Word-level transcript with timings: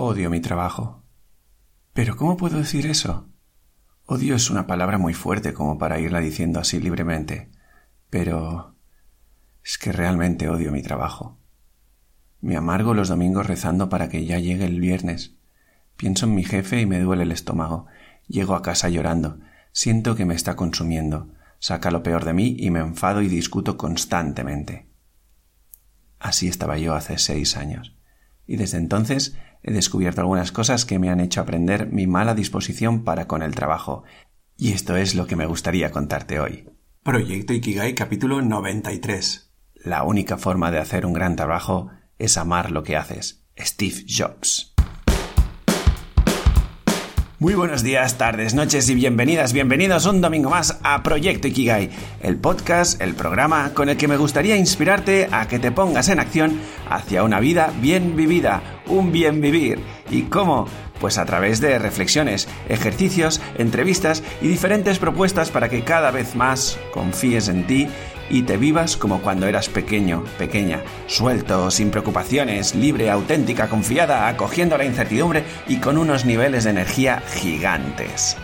Odio 0.00 0.30
mi 0.30 0.38
trabajo. 0.38 1.02
Pero 1.92 2.16
¿cómo 2.16 2.36
puedo 2.36 2.58
decir 2.58 2.86
eso? 2.86 3.28
Odio 4.06 4.36
es 4.36 4.48
una 4.48 4.68
palabra 4.68 4.96
muy 4.96 5.12
fuerte 5.12 5.52
como 5.52 5.76
para 5.76 5.98
irla 5.98 6.20
diciendo 6.20 6.60
así 6.60 6.78
libremente. 6.78 7.50
Pero 8.08 8.76
es 9.64 9.76
que 9.76 9.90
realmente 9.90 10.48
odio 10.48 10.70
mi 10.70 10.82
trabajo. 10.82 11.40
Me 12.40 12.56
amargo 12.56 12.94
los 12.94 13.08
domingos 13.08 13.48
rezando 13.48 13.88
para 13.88 14.08
que 14.08 14.24
ya 14.24 14.38
llegue 14.38 14.66
el 14.66 14.78
viernes. 14.78 15.34
Pienso 15.96 16.26
en 16.26 16.36
mi 16.36 16.44
jefe 16.44 16.80
y 16.80 16.86
me 16.86 17.00
duele 17.00 17.24
el 17.24 17.32
estómago. 17.32 17.86
Llego 18.28 18.54
a 18.54 18.62
casa 18.62 18.88
llorando. 18.88 19.40
Siento 19.72 20.14
que 20.14 20.26
me 20.26 20.36
está 20.36 20.54
consumiendo. 20.54 21.32
Saca 21.58 21.90
lo 21.90 22.04
peor 22.04 22.24
de 22.24 22.34
mí 22.34 22.54
y 22.56 22.70
me 22.70 22.78
enfado 22.78 23.20
y 23.20 23.26
discuto 23.26 23.76
constantemente. 23.76 24.86
Así 26.20 26.46
estaba 26.46 26.78
yo 26.78 26.94
hace 26.94 27.18
seis 27.18 27.56
años. 27.56 27.97
Y 28.48 28.56
desde 28.56 28.78
entonces 28.78 29.36
he 29.62 29.72
descubierto 29.72 30.22
algunas 30.22 30.50
cosas 30.50 30.84
que 30.84 30.98
me 30.98 31.10
han 31.10 31.20
hecho 31.20 31.40
aprender 31.40 31.92
mi 31.92 32.08
mala 32.08 32.34
disposición 32.34 33.04
para 33.04 33.28
con 33.28 33.42
el 33.42 33.54
trabajo. 33.54 34.02
Y 34.56 34.72
esto 34.72 34.96
es 34.96 35.14
lo 35.14 35.28
que 35.28 35.36
me 35.36 35.46
gustaría 35.46 35.92
contarte 35.92 36.40
hoy. 36.40 36.68
Proyecto 37.04 37.52
Ikigai 37.52 37.94
capítulo 37.94 38.42
93. 38.42 39.52
La 39.84 40.02
única 40.02 40.38
forma 40.38 40.70
de 40.70 40.78
hacer 40.78 41.06
un 41.06 41.12
gran 41.12 41.36
trabajo 41.36 41.90
es 42.18 42.36
amar 42.36 42.72
lo 42.72 42.82
que 42.82 42.96
haces. 42.96 43.44
Steve 43.56 44.04
Jobs. 44.08 44.77
Muy 47.40 47.54
buenos 47.54 47.84
días, 47.84 48.18
tardes, 48.18 48.54
noches 48.54 48.90
y 48.90 48.96
bienvenidas, 48.96 49.52
bienvenidos 49.52 50.06
un 50.06 50.20
domingo 50.20 50.50
más 50.50 50.80
a 50.82 51.04
Proyecto 51.04 51.46
Ikigai, 51.46 51.88
el 52.20 52.36
podcast, 52.36 53.00
el 53.00 53.14
programa 53.14 53.74
con 53.74 53.88
el 53.88 53.96
que 53.96 54.08
me 54.08 54.16
gustaría 54.16 54.56
inspirarte 54.56 55.28
a 55.30 55.46
que 55.46 55.60
te 55.60 55.70
pongas 55.70 56.08
en 56.08 56.18
acción 56.18 56.60
hacia 56.90 57.22
una 57.22 57.38
vida 57.38 57.72
bien 57.80 58.16
vivida, 58.16 58.80
un 58.88 59.12
bien 59.12 59.40
vivir. 59.40 59.78
¿Y 60.10 60.22
cómo? 60.22 60.66
Pues 61.00 61.18
a 61.18 61.24
través 61.24 61.60
de 61.60 61.78
reflexiones, 61.78 62.48
ejercicios, 62.68 63.40
entrevistas 63.56 64.22
y 64.40 64.48
diferentes 64.48 64.98
propuestas 64.98 65.50
para 65.50 65.68
que 65.68 65.84
cada 65.84 66.10
vez 66.10 66.34
más 66.34 66.78
confíes 66.92 67.48
en 67.48 67.66
ti 67.66 67.88
y 68.30 68.42
te 68.42 68.56
vivas 68.56 68.96
como 68.96 69.20
cuando 69.20 69.46
eras 69.46 69.68
pequeño, 69.68 70.24
pequeña, 70.38 70.82
suelto, 71.06 71.70
sin 71.70 71.90
preocupaciones, 71.90 72.74
libre, 72.74 73.10
auténtica, 73.10 73.68
confiada, 73.68 74.28
acogiendo 74.28 74.76
la 74.76 74.84
incertidumbre 74.84 75.44
y 75.66 75.78
con 75.78 75.98
unos 75.98 76.24
niveles 76.24 76.64
de 76.64 76.70
energía 76.70 77.22
gigantes. 77.34 78.36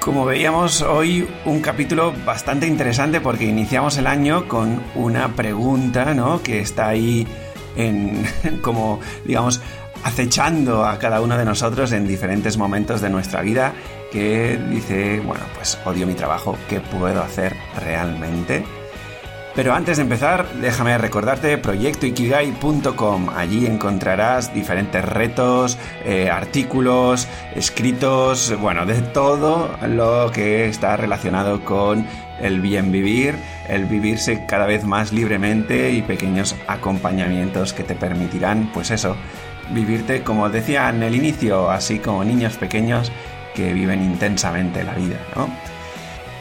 Como 0.00 0.24
veíamos 0.24 0.82
hoy 0.82 1.28
un 1.44 1.60
capítulo 1.60 2.14
bastante 2.24 2.66
interesante 2.66 3.20
porque 3.20 3.44
iniciamos 3.44 3.98
el 3.98 4.06
año 4.06 4.46
con 4.46 4.80
una 4.94 5.34
pregunta, 5.34 6.14
¿no? 6.14 6.42
Que 6.42 6.60
está 6.60 6.88
ahí 6.88 7.26
en 7.74 8.24
como 8.62 9.00
digamos 9.24 9.60
acechando 10.06 10.86
a 10.86 11.00
cada 11.00 11.20
uno 11.20 11.36
de 11.36 11.44
nosotros 11.44 11.90
en 11.90 12.06
diferentes 12.06 12.56
momentos 12.56 13.00
de 13.00 13.10
nuestra 13.10 13.42
vida 13.42 13.72
que 14.12 14.56
dice, 14.70 15.18
bueno, 15.18 15.44
pues 15.56 15.76
odio 15.84 16.06
mi 16.06 16.14
trabajo, 16.14 16.56
¿qué 16.68 16.78
puedo 16.78 17.20
hacer 17.24 17.56
realmente? 17.80 18.64
Pero 19.56 19.74
antes 19.74 19.96
de 19.96 20.04
empezar, 20.04 20.46
déjame 20.60 20.96
recordarte 20.96 21.58
proyectoikigai.com. 21.58 23.30
Allí 23.30 23.66
encontrarás 23.66 24.54
diferentes 24.54 25.04
retos, 25.04 25.76
eh, 26.04 26.30
artículos, 26.30 27.26
escritos, 27.56 28.54
bueno, 28.60 28.86
de 28.86 29.00
todo 29.00 29.76
lo 29.88 30.30
que 30.30 30.68
está 30.68 30.96
relacionado 30.96 31.64
con 31.64 32.06
el 32.40 32.60
bien 32.60 32.92
vivir, 32.92 33.34
el 33.68 33.86
vivirse 33.86 34.44
cada 34.46 34.66
vez 34.66 34.84
más 34.84 35.12
libremente 35.12 35.90
y 35.90 36.02
pequeños 36.02 36.54
acompañamientos 36.68 37.72
que 37.72 37.82
te 37.82 37.96
permitirán, 37.96 38.70
pues 38.72 38.90
eso, 38.92 39.16
vivirte 39.70 40.22
como 40.22 40.48
decía 40.48 40.88
en 40.90 41.02
el 41.02 41.14
inicio, 41.14 41.70
así 41.70 41.98
como 41.98 42.24
niños 42.24 42.56
pequeños 42.56 43.12
que 43.54 43.72
viven 43.72 44.02
intensamente 44.02 44.84
la 44.84 44.94
vida, 44.94 45.18
¿no? 45.34 45.48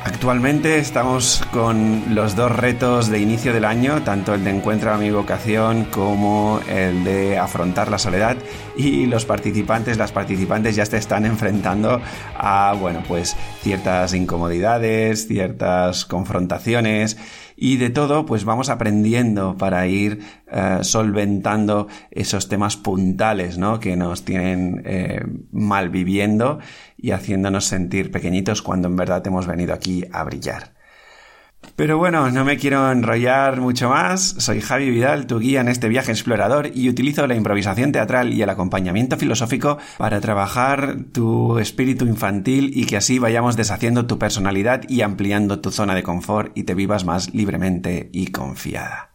Actualmente 0.05 0.77
estamos 0.77 1.41
con 1.51 2.13
los 2.13 2.35
dos 2.35 2.55
retos 2.55 3.09
de 3.09 3.17
inicio 3.17 3.53
del 3.53 3.65
año, 3.65 4.03
tanto 4.03 4.35
el 4.35 4.43
de 4.43 4.51
encuentro 4.51 4.93
a 4.93 4.97
mi 4.97 5.09
vocación 5.09 5.85
como 5.85 6.59
el 6.69 7.03
de 7.03 7.39
afrontar 7.39 7.89
la 7.89 7.97
soledad 7.97 8.37
y 8.77 9.07
los 9.07 9.25
participantes, 9.25 9.97
las 9.97 10.11
participantes 10.11 10.75
ya 10.75 10.85
se 10.85 10.97
están 10.97 11.25
enfrentando 11.25 11.99
a, 12.37 12.75
bueno, 12.79 13.01
pues 13.07 13.35
ciertas 13.63 14.13
incomodidades, 14.13 15.27
ciertas 15.27 16.05
confrontaciones 16.05 17.17
y 17.55 17.77
de 17.77 17.89
todo 17.89 18.25
pues 18.25 18.45
vamos 18.45 18.69
aprendiendo 18.69 19.57
para 19.57 19.87
ir 19.87 20.19
eh, 20.51 20.79
solventando 20.81 21.87
esos 22.11 22.47
temas 22.47 22.77
puntales 22.77 23.57
¿no? 23.57 23.79
que 23.79 23.95
nos 23.95 24.23
tienen 24.23 24.81
eh, 24.85 25.21
mal 25.51 25.89
viviendo 25.89 26.59
y 26.97 27.11
haciéndonos 27.11 27.65
sentir 27.65 28.11
pequeñitos 28.11 28.61
cuando 28.61 28.87
en 28.87 28.95
verdad 28.95 29.25
hemos 29.25 29.47
venido 29.47 29.73
aquí 29.73 30.03
a 30.11 30.23
brillar. 30.23 30.74
Pero 31.75 31.97
bueno, 31.97 32.31
no 32.31 32.45
me 32.45 32.57
quiero 32.57 32.91
enrollar 32.91 33.59
mucho 33.59 33.89
más. 33.89 34.35
Soy 34.39 34.61
Javi 34.61 34.89
Vidal, 34.89 35.27
tu 35.27 35.39
guía 35.39 35.61
en 35.61 35.67
este 35.67 35.89
viaje 35.89 36.11
explorador, 36.11 36.71
y 36.73 36.89
utilizo 36.89 37.27
la 37.27 37.35
improvisación 37.35 37.91
teatral 37.91 38.33
y 38.33 38.41
el 38.41 38.49
acompañamiento 38.49 39.17
filosófico 39.17 39.77
para 39.97 40.21
trabajar 40.21 40.97
tu 41.11 41.59
espíritu 41.59 42.05
infantil 42.05 42.71
y 42.73 42.85
que 42.85 42.97
así 42.97 43.19
vayamos 43.19 43.57
deshaciendo 43.57 44.05
tu 44.05 44.17
personalidad 44.17 44.83
y 44.87 45.01
ampliando 45.01 45.59
tu 45.59 45.71
zona 45.71 45.95
de 45.95 46.03
confort 46.03 46.57
y 46.57 46.63
te 46.63 46.75
vivas 46.75 47.05
más 47.05 47.33
libremente 47.33 48.09
y 48.13 48.27
confiada. 48.27 49.11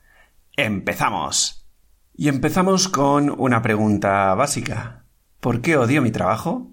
¡Empezamos! 0.56 1.66
Y 2.14 2.28
empezamos 2.28 2.88
con 2.88 3.34
una 3.38 3.62
pregunta 3.62 4.34
básica. 4.34 5.04
¿Por 5.40 5.62
qué 5.62 5.78
odio 5.78 6.02
mi 6.02 6.10
trabajo? 6.10 6.70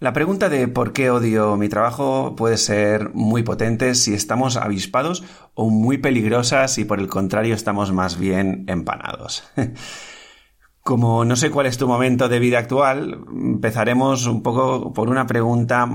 La 0.00 0.14
pregunta 0.14 0.48
de 0.48 0.66
por 0.66 0.94
qué 0.94 1.10
odio 1.10 1.58
mi 1.58 1.68
trabajo 1.68 2.34
puede 2.34 2.56
ser 2.56 3.12
muy 3.12 3.42
potente 3.42 3.94
si 3.94 4.14
estamos 4.14 4.56
avispados 4.56 5.22
o 5.52 5.68
muy 5.68 5.98
peligrosa 5.98 6.66
si 6.68 6.86
por 6.86 7.00
el 7.00 7.06
contrario 7.06 7.54
estamos 7.54 7.92
más 7.92 8.18
bien 8.18 8.64
empanados. 8.66 9.44
Como 10.82 11.26
no 11.26 11.36
sé 11.36 11.50
cuál 11.50 11.66
es 11.66 11.76
tu 11.76 11.86
momento 11.86 12.30
de 12.30 12.38
vida 12.38 12.58
actual, 12.58 13.26
empezaremos 13.30 14.24
un 14.24 14.42
poco 14.42 14.94
por 14.94 15.10
una 15.10 15.26
pregunta 15.26 15.86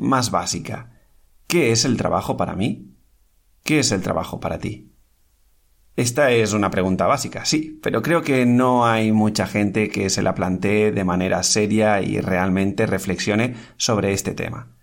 más 0.00 0.30
básica. 0.30 0.92
¿Qué 1.46 1.72
es 1.72 1.84
el 1.84 1.98
trabajo 1.98 2.38
para 2.38 2.56
mí? 2.56 2.96
¿Qué 3.62 3.80
es 3.80 3.92
el 3.92 4.00
trabajo 4.00 4.40
para 4.40 4.58
ti? 4.58 4.95
Esta 5.96 6.30
es 6.30 6.52
una 6.52 6.68
pregunta 6.68 7.06
básica, 7.06 7.46
sí, 7.46 7.80
pero 7.82 8.02
creo 8.02 8.20
que 8.20 8.44
no 8.44 8.84
hay 8.84 9.12
mucha 9.12 9.46
gente 9.46 9.88
que 9.88 10.10
se 10.10 10.20
la 10.20 10.34
plantee 10.34 10.92
de 10.92 11.04
manera 11.04 11.42
seria 11.42 12.02
y 12.02 12.20
realmente 12.20 12.84
reflexione 12.84 13.54
sobre 13.78 14.12
este 14.12 14.34
tema. 14.34 14.76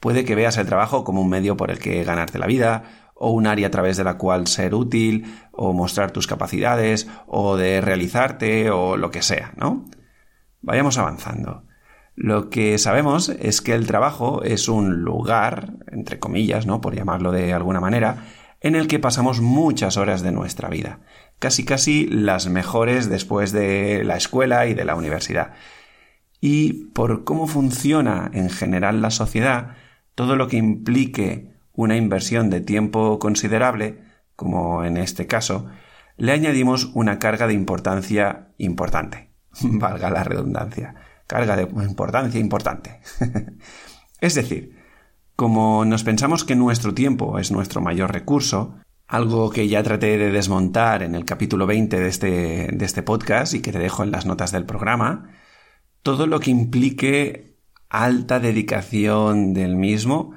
Puede 0.00 0.26
que 0.26 0.34
veas 0.34 0.58
el 0.58 0.66
trabajo 0.66 1.02
como 1.02 1.22
un 1.22 1.30
medio 1.30 1.56
por 1.56 1.70
el 1.70 1.78
que 1.78 2.04
ganarte 2.04 2.38
la 2.38 2.46
vida, 2.46 2.82
o 3.14 3.30
un 3.30 3.46
área 3.46 3.68
a 3.68 3.70
través 3.70 3.96
de 3.96 4.04
la 4.04 4.18
cual 4.18 4.46
ser 4.46 4.74
útil, 4.74 5.24
o 5.50 5.72
mostrar 5.72 6.10
tus 6.10 6.26
capacidades, 6.26 7.08
o 7.26 7.56
de 7.56 7.80
realizarte, 7.80 8.70
o 8.70 8.98
lo 8.98 9.10
que 9.10 9.22
sea, 9.22 9.54
¿no? 9.56 9.86
Vayamos 10.60 10.98
avanzando. 10.98 11.64
Lo 12.16 12.50
que 12.50 12.76
sabemos 12.76 13.30
es 13.30 13.62
que 13.62 13.72
el 13.72 13.86
trabajo 13.86 14.42
es 14.42 14.68
un 14.68 15.04
lugar, 15.04 15.72
entre 15.90 16.18
comillas, 16.18 16.66
¿no? 16.66 16.82
Por 16.82 16.94
llamarlo 16.94 17.32
de 17.32 17.54
alguna 17.54 17.80
manera, 17.80 18.26
en 18.64 18.76
el 18.76 18.88
que 18.88 18.98
pasamos 18.98 19.42
muchas 19.42 19.98
horas 19.98 20.22
de 20.22 20.32
nuestra 20.32 20.70
vida, 20.70 21.00
casi 21.38 21.66
casi 21.66 22.06
las 22.06 22.48
mejores 22.48 23.10
después 23.10 23.52
de 23.52 24.04
la 24.04 24.16
escuela 24.16 24.66
y 24.66 24.72
de 24.72 24.86
la 24.86 24.96
universidad. 24.96 25.52
Y 26.40 26.86
por 26.94 27.24
cómo 27.24 27.46
funciona 27.46 28.30
en 28.32 28.48
general 28.48 29.02
la 29.02 29.10
sociedad, 29.10 29.76
todo 30.14 30.34
lo 30.34 30.48
que 30.48 30.56
implique 30.56 31.52
una 31.74 31.98
inversión 31.98 32.48
de 32.48 32.62
tiempo 32.62 33.18
considerable, 33.18 34.02
como 34.34 34.82
en 34.82 34.96
este 34.96 35.26
caso, 35.26 35.66
le 36.16 36.32
añadimos 36.32 36.90
una 36.94 37.18
carga 37.18 37.46
de 37.46 37.52
importancia 37.52 38.48
importante. 38.56 39.28
Valga 39.60 40.08
la 40.08 40.24
redundancia. 40.24 40.94
Carga 41.26 41.54
de 41.56 41.64
importancia 41.64 42.40
importante. 42.40 42.98
es 44.22 44.34
decir, 44.34 44.73
como 45.36 45.84
nos 45.84 46.04
pensamos 46.04 46.44
que 46.44 46.54
nuestro 46.54 46.94
tiempo 46.94 47.38
es 47.38 47.50
nuestro 47.50 47.80
mayor 47.80 48.12
recurso, 48.12 48.76
algo 49.06 49.50
que 49.50 49.68
ya 49.68 49.82
traté 49.82 50.16
de 50.16 50.30
desmontar 50.30 51.02
en 51.02 51.14
el 51.14 51.24
capítulo 51.24 51.66
20 51.66 51.98
de 51.98 52.08
este, 52.08 52.68
de 52.72 52.84
este 52.84 53.02
podcast 53.02 53.54
y 53.54 53.60
que 53.60 53.72
te 53.72 53.78
dejo 53.78 54.02
en 54.02 54.10
las 54.10 54.26
notas 54.26 54.52
del 54.52 54.64
programa, 54.64 55.30
todo 56.02 56.26
lo 56.26 56.40
que 56.40 56.50
implique 56.50 57.58
alta 57.88 58.40
dedicación 58.40 59.54
del 59.54 59.76
mismo, 59.76 60.32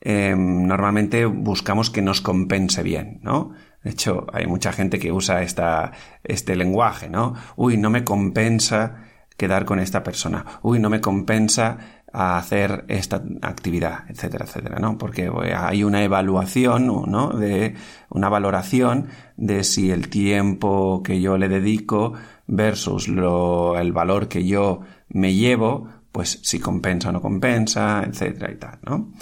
em, 0.00 0.66
normalmente 0.66 1.26
buscamos 1.26 1.90
que 1.90 2.02
nos 2.02 2.20
compense 2.20 2.82
bien, 2.82 3.20
¿no? 3.22 3.52
De 3.82 3.90
hecho, 3.90 4.26
hay 4.32 4.46
mucha 4.46 4.72
gente 4.72 4.98
que 4.98 5.12
usa 5.12 5.42
esta, 5.42 5.92
este 6.22 6.56
lenguaje, 6.56 7.08
¿no? 7.08 7.34
Uy, 7.56 7.76
no 7.78 7.90
me 7.90 8.04
compensa 8.04 9.04
quedar 9.36 9.64
con 9.64 9.80
esta 9.80 10.02
persona. 10.02 10.44
Uy, 10.62 10.78
no 10.78 10.90
me 10.90 11.00
compensa 11.00 11.99
a 12.12 12.38
hacer 12.38 12.84
esta 12.88 13.22
actividad, 13.42 14.04
etcétera, 14.08 14.44
etcétera, 14.44 14.78
¿no? 14.78 14.98
Porque 14.98 15.30
hay 15.56 15.84
una 15.84 16.02
evaluación, 16.02 16.86
¿no? 16.86 17.28
De 17.30 17.74
una 18.08 18.28
valoración 18.28 19.08
de 19.36 19.64
si 19.64 19.90
el 19.90 20.08
tiempo 20.08 21.02
que 21.02 21.20
yo 21.20 21.38
le 21.38 21.48
dedico 21.48 22.14
versus 22.46 23.06
el 23.08 23.92
valor 23.92 24.28
que 24.28 24.46
yo 24.46 24.80
me 25.08 25.34
llevo, 25.34 25.88
pues 26.12 26.40
si 26.42 26.58
compensa 26.58 27.10
o 27.10 27.12
no 27.12 27.20
compensa, 27.20 28.02
etcétera 28.04 28.50
y 28.50 28.56
tal, 28.56 28.78
¿no? 28.82 29.12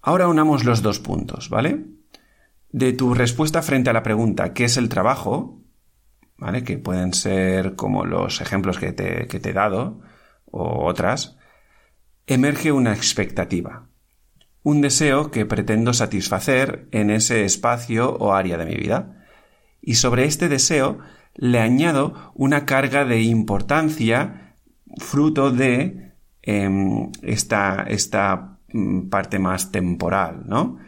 Ahora 0.00 0.28
unamos 0.28 0.64
los 0.64 0.82
dos 0.82 0.98
puntos, 0.98 1.48
¿vale? 1.48 1.84
De 2.70 2.92
tu 2.92 3.14
respuesta 3.14 3.62
frente 3.62 3.90
a 3.90 3.92
la 3.92 4.02
pregunta 4.02 4.52
¿qué 4.52 4.64
es 4.64 4.76
el 4.76 4.88
trabajo? 4.88 5.60
¿Vale? 6.36 6.64
Que 6.64 6.78
pueden 6.78 7.14
ser 7.14 7.76
como 7.76 8.04
los 8.04 8.40
ejemplos 8.40 8.78
que 8.78 8.92
te, 8.92 9.28
que 9.28 9.38
te 9.38 9.50
he 9.50 9.52
dado 9.52 10.00
o 10.50 10.84
otras, 10.86 11.36
emerge 12.26 12.72
una 12.72 12.92
expectativa, 12.92 13.88
un 14.62 14.80
deseo 14.80 15.30
que 15.30 15.44
pretendo 15.44 15.92
satisfacer 15.92 16.88
en 16.90 17.10
ese 17.10 17.44
espacio 17.44 18.16
o 18.16 18.32
área 18.32 18.56
de 18.56 18.64
mi 18.64 18.76
vida. 18.76 19.24
Y 19.82 19.96
sobre 19.96 20.24
este 20.24 20.48
deseo 20.48 21.00
le 21.34 21.60
añado 21.60 22.32
una 22.34 22.64
carga 22.64 23.04
de 23.04 23.20
importancia 23.22 24.56
fruto 24.96 25.50
de 25.50 26.14
em, 26.42 27.10
esta, 27.22 27.84
esta 27.88 28.58
mm, 28.72 29.08
parte 29.08 29.38
más 29.38 29.70
temporal, 29.70 30.44
¿no? 30.46 30.78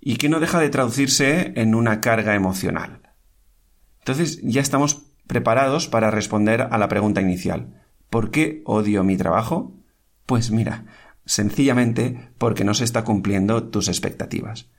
Y 0.00 0.16
que 0.16 0.28
no 0.28 0.40
deja 0.40 0.58
de 0.58 0.70
traducirse 0.70 1.52
en 1.54 1.74
una 1.74 2.00
carga 2.00 2.34
emocional. 2.34 3.02
Entonces 4.00 4.40
ya 4.42 4.60
estamos 4.60 5.06
preparados 5.28 5.86
para 5.86 6.10
responder 6.10 6.62
a 6.62 6.76
la 6.78 6.88
pregunta 6.88 7.20
inicial. 7.20 7.82
¿Por 8.10 8.32
qué 8.32 8.62
odio 8.64 9.04
mi 9.04 9.16
trabajo? 9.16 9.81
Pues 10.26 10.50
mira, 10.50 10.84
sencillamente 11.24 12.30
porque 12.38 12.64
no 12.64 12.74
se 12.74 12.84
está 12.84 13.04
cumpliendo 13.04 13.64
tus 13.64 13.88
expectativas. 13.88 14.70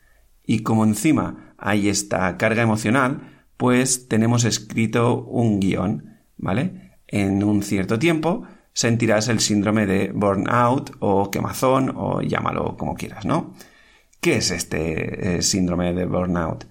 Y 0.46 0.60
como 0.64 0.84
encima 0.84 1.56
hay 1.58 1.90
esta 1.90 2.38
carga 2.38 2.64
emocional, 2.64 3.46
pues 3.58 4.08
tenemos 4.08 4.44
escrito 4.44 5.24
un 5.24 5.60
guion, 5.60 6.20
¿vale? 6.38 6.98
En 7.08 7.44
un 7.44 7.64
cierto 7.64 8.00
tiempo 8.00 8.46
sentirás 8.74 9.28
el 9.28 9.40
síndrome 9.40 9.86
de 9.86 10.12
burnout 10.12 10.96
o 11.00 11.30
quemazón 11.30 11.94
o 11.96 12.22
llámalo 12.22 12.76
como 12.76 12.96
quieras, 12.96 13.26
¿no? 13.26 13.54
¿Qué 14.20 14.38
es 14.38 14.52
este 14.52 15.38
eh, 15.38 15.42
síndrome 15.42 15.94
de 15.94 16.06
burnout? 16.06 16.66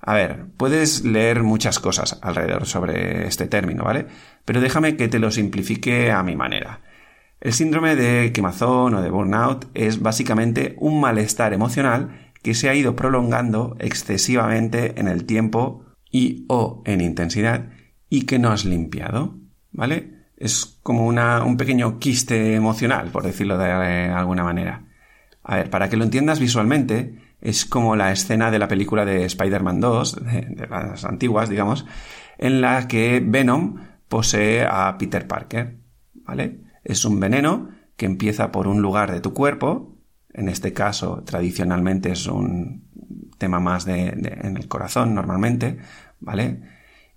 A 0.00 0.14
ver, 0.14 0.46
puedes 0.56 1.04
leer 1.04 1.42
muchas 1.42 1.78
cosas 1.78 2.18
alrededor 2.22 2.66
sobre 2.66 3.26
este 3.26 3.46
término, 3.46 3.84
¿vale? 3.84 4.06
Pero 4.44 4.60
déjame 4.60 4.96
que 4.96 5.08
te 5.08 5.18
lo 5.18 5.30
simplifique 5.30 6.10
a 6.10 6.22
mi 6.22 6.34
manera. 6.34 6.80
El 7.42 7.52
síndrome 7.52 7.96
de 7.96 8.32
quemazón 8.32 8.94
o 8.94 9.02
de 9.02 9.10
burnout 9.10 9.66
es 9.74 10.00
básicamente 10.00 10.76
un 10.78 11.00
malestar 11.00 11.52
emocional 11.52 12.30
que 12.40 12.54
se 12.54 12.68
ha 12.68 12.74
ido 12.76 12.94
prolongando 12.94 13.74
excesivamente 13.80 15.00
en 15.00 15.08
el 15.08 15.24
tiempo 15.24 15.84
y 16.08 16.44
o 16.48 16.84
en 16.86 17.00
intensidad 17.00 17.70
y 18.08 18.26
que 18.26 18.38
no 18.38 18.52
has 18.52 18.64
limpiado, 18.64 19.40
¿vale? 19.72 20.28
Es 20.36 20.78
como 20.84 21.08
un 21.08 21.56
pequeño 21.56 21.98
quiste 21.98 22.54
emocional, 22.54 23.08
por 23.10 23.24
decirlo 23.24 23.58
de 23.58 23.72
alguna 23.72 24.44
manera. 24.44 24.84
A 25.42 25.56
ver, 25.56 25.68
para 25.68 25.88
que 25.88 25.96
lo 25.96 26.04
entiendas 26.04 26.38
visualmente, 26.38 27.18
es 27.40 27.64
como 27.64 27.96
la 27.96 28.12
escena 28.12 28.52
de 28.52 28.60
la 28.60 28.68
película 28.68 29.04
de 29.04 29.24
Spider-Man 29.24 29.80
2, 29.80 30.24
de 30.24 30.68
las 30.70 31.04
antiguas, 31.04 31.48
digamos, 31.48 31.86
en 32.38 32.60
la 32.60 32.86
que 32.86 33.20
Venom 33.20 33.78
posee 34.08 34.64
a 34.64 34.96
Peter 34.96 35.26
Parker, 35.26 35.76
¿vale? 36.14 36.70
Es 36.84 37.04
un 37.04 37.20
veneno 37.20 37.70
que 37.96 38.06
empieza 38.06 38.52
por 38.52 38.68
un 38.68 38.82
lugar 38.82 39.12
de 39.12 39.20
tu 39.20 39.32
cuerpo, 39.32 39.96
en 40.32 40.48
este 40.48 40.72
caso 40.72 41.22
tradicionalmente 41.24 42.12
es 42.12 42.26
un 42.26 42.84
tema 43.38 43.60
más 43.60 43.84
de, 43.84 44.08
en 44.08 44.56
el 44.56 44.68
corazón 44.68 45.14
normalmente, 45.14 45.78
¿vale? 46.20 46.62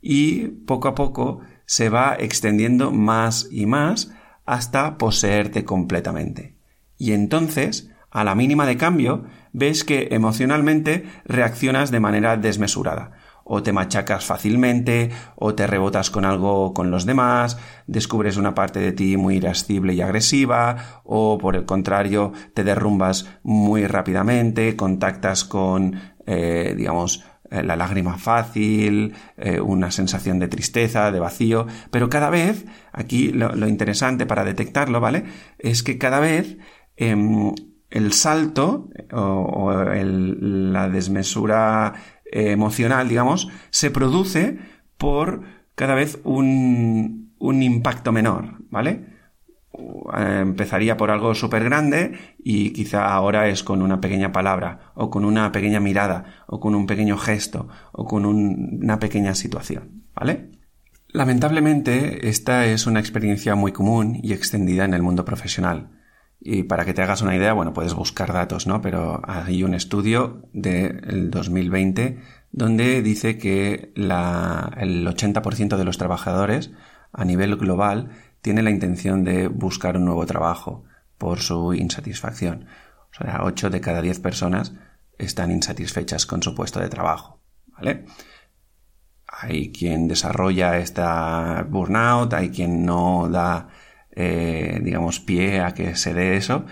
Y 0.02 0.48
poco 0.48 0.88
a 0.88 0.96
poco 0.96 1.40
se 1.66 1.90
va 1.90 2.16
extendiendo 2.20 2.92
más 2.92 3.48
y 3.52 3.66
más 3.66 4.14
hasta 4.46 4.98
poseerte 4.98 5.66
completamente. 5.66 6.56
Y 6.98 7.14
entonces, 7.14 7.92
a 8.12 8.24
la 8.24 8.36
mínima 8.36 8.66
de 8.66 8.78
cambio, 8.78 9.26
ves 9.54 9.84
que 9.84 10.10
emocionalmente 10.12 11.06
reaccionas 11.26 11.92
de 11.92 12.00
manera 12.00 12.38
desmesurada 12.38 13.14
o 13.48 13.62
te 13.62 13.72
machacas 13.72 14.26
fácilmente, 14.26 15.12
o 15.36 15.54
te 15.54 15.68
rebotas 15.68 16.10
con 16.10 16.26
algo 16.26 16.74
con 16.74 16.90
los 16.90 17.06
demás, 17.06 17.58
descubres 17.86 18.38
una 18.38 18.56
parte 18.56 18.80
de 18.80 18.92
ti 18.92 19.18
muy 19.18 19.38
irascible 19.38 19.94
y 19.94 20.02
agresiva, 20.02 21.02
o 21.04 21.38
por 21.38 21.56
el 21.56 21.66
contrario, 21.66 22.34
te 22.56 22.64
derrumbas 22.64 23.30
muy 23.44 23.86
rápidamente, 23.86 24.76
contactas 24.76 25.46
con, 25.46 25.96
eh, 26.26 26.74
digamos, 26.76 27.24
eh, 27.52 27.62
la 27.62 27.76
lágrima 27.76 28.18
fácil, 28.18 29.14
eh, 29.38 29.60
una 29.62 29.92
sensación 29.92 30.40
de 30.40 30.48
tristeza, 30.48 31.12
de 31.12 31.20
vacío, 31.20 31.68
pero 31.92 32.10
cada 32.10 32.32
vez, 32.32 32.66
aquí 32.92 33.28
lo, 33.28 33.68
interesante 33.68 34.26
para 34.26 34.44
detectarlo, 34.44 35.00
¿vale? 35.00 35.26
Es 35.60 35.84
que 35.84 36.00
cada 36.00 36.20
vez 36.20 36.58
em, 36.98 37.54
el 37.92 38.12
salto 38.14 38.90
o, 39.14 39.72
la 39.72 40.90
desmesura 40.90 41.94
emocional, 42.36 43.08
digamos, 43.08 43.50
se 43.70 43.92
produce 43.92 44.60
por 44.98 45.42
cada 45.76 45.96
vez 45.96 46.20
un, 46.24 47.34
un 47.40 47.64
impacto 47.64 48.12
menor, 48.12 48.56
¿vale? 48.70 49.16
Eh, 50.18 50.40
empezaría 50.42 50.96
por 50.96 51.12
algo 51.12 51.34
súper 51.36 51.64
grande 51.64 52.18
y 52.38 52.72
quizá 52.72 53.14
ahora 53.14 53.48
es 53.50 53.64
con 53.64 53.82
una 53.82 54.00
pequeña 54.00 54.32
palabra 54.32 54.92
o 54.96 55.10
con 55.10 55.26
una 55.26 55.52
pequeña 55.52 55.80
mirada 55.80 56.44
o 56.48 56.60
con 56.60 56.76
un 56.76 56.86
pequeño 56.86 57.18
gesto 57.18 57.68
o 57.92 58.06
con 58.06 58.26
una 58.26 59.00
pequeña 59.00 59.36
situación, 59.36 60.06
¿vale? 60.14 60.52
Lamentablemente, 61.10 62.28
esta 62.28 62.66
es 62.66 62.88
una 62.88 63.00
experiencia 63.00 63.56
muy 63.56 63.72
común 63.72 64.20
y 64.22 64.34
extendida 64.34 64.86
en 64.86 64.94
el 64.94 65.02
mundo 65.02 65.24
profesional. 65.24 65.95
Y 66.48 66.62
para 66.62 66.86
que 66.86 66.94
te 66.94 67.02
hagas 67.02 67.24
una 67.24 67.36
idea, 67.36 67.54
bueno, 67.54 67.74
puedes 67.74 67.96
buscar 67.96 68.32
datos, 68.32 68.68
¿no? 68.68 68.80
Pero 68.80 69.20
hay 69.24 69.64
un 69.64 69.74
estudio 69.74 70.48
del 70.54 71.32
2020 71.32 72.20
donde 72.52 73.02
dice 73.02 73.40
que 73.40 73.92
la, 73.96 74.72
el 74.78 75.08
80% 75.08 75.76
de 75.76 75.84
los 75.84 75.98
trabajadores 75.98 76.70
a 77.12 77.26
nivel 77.26 77.56
global 77.56 78.12
tiene 78.44 78.62
la 78.62 78.70
intención 78.70 79.24
de 79.24 79.48
buscar 79.48 79.98
un 79.98 80.06
nuevo 80.06 80.24
trabajo 80.28 80.84
por 81.18 81.40
su 81.40 81.74
insatisfacción. 81.74 82.68
O 83.10 83.24
sea, 83.24 83.40
8 83.42 83.72
de 83.72 83.82
cada 83.82 84.04
10 84.04 84.20
personas 84.20 84.76
están 85.18 85.50
insatisfechas 85.50 86.28
con 86.28 86.44
su 86.44 86.54
puesto 86.54 86.80
de 86.80 86.90
trabajo, 86.90 87.42
¿vale? 87.70 88.06
Hay 89.26 89.72
quien 89.72 90.08
desarrolla 90.08 90.78
esta 90.78 91.66
burnout, 91.68 92.34
hay 92.36 92.52
quien 92.52 92.86
no 92.86 93.30
da 93.32 93.68
eh, 94.16 94.80
digamos, 94.82 95.20
pie 95.20 95.62
a 95.62 95.74
que 95.74 95.96
se 95.96 96.14
dé 96.14 96.38
eso. 96.38 96.66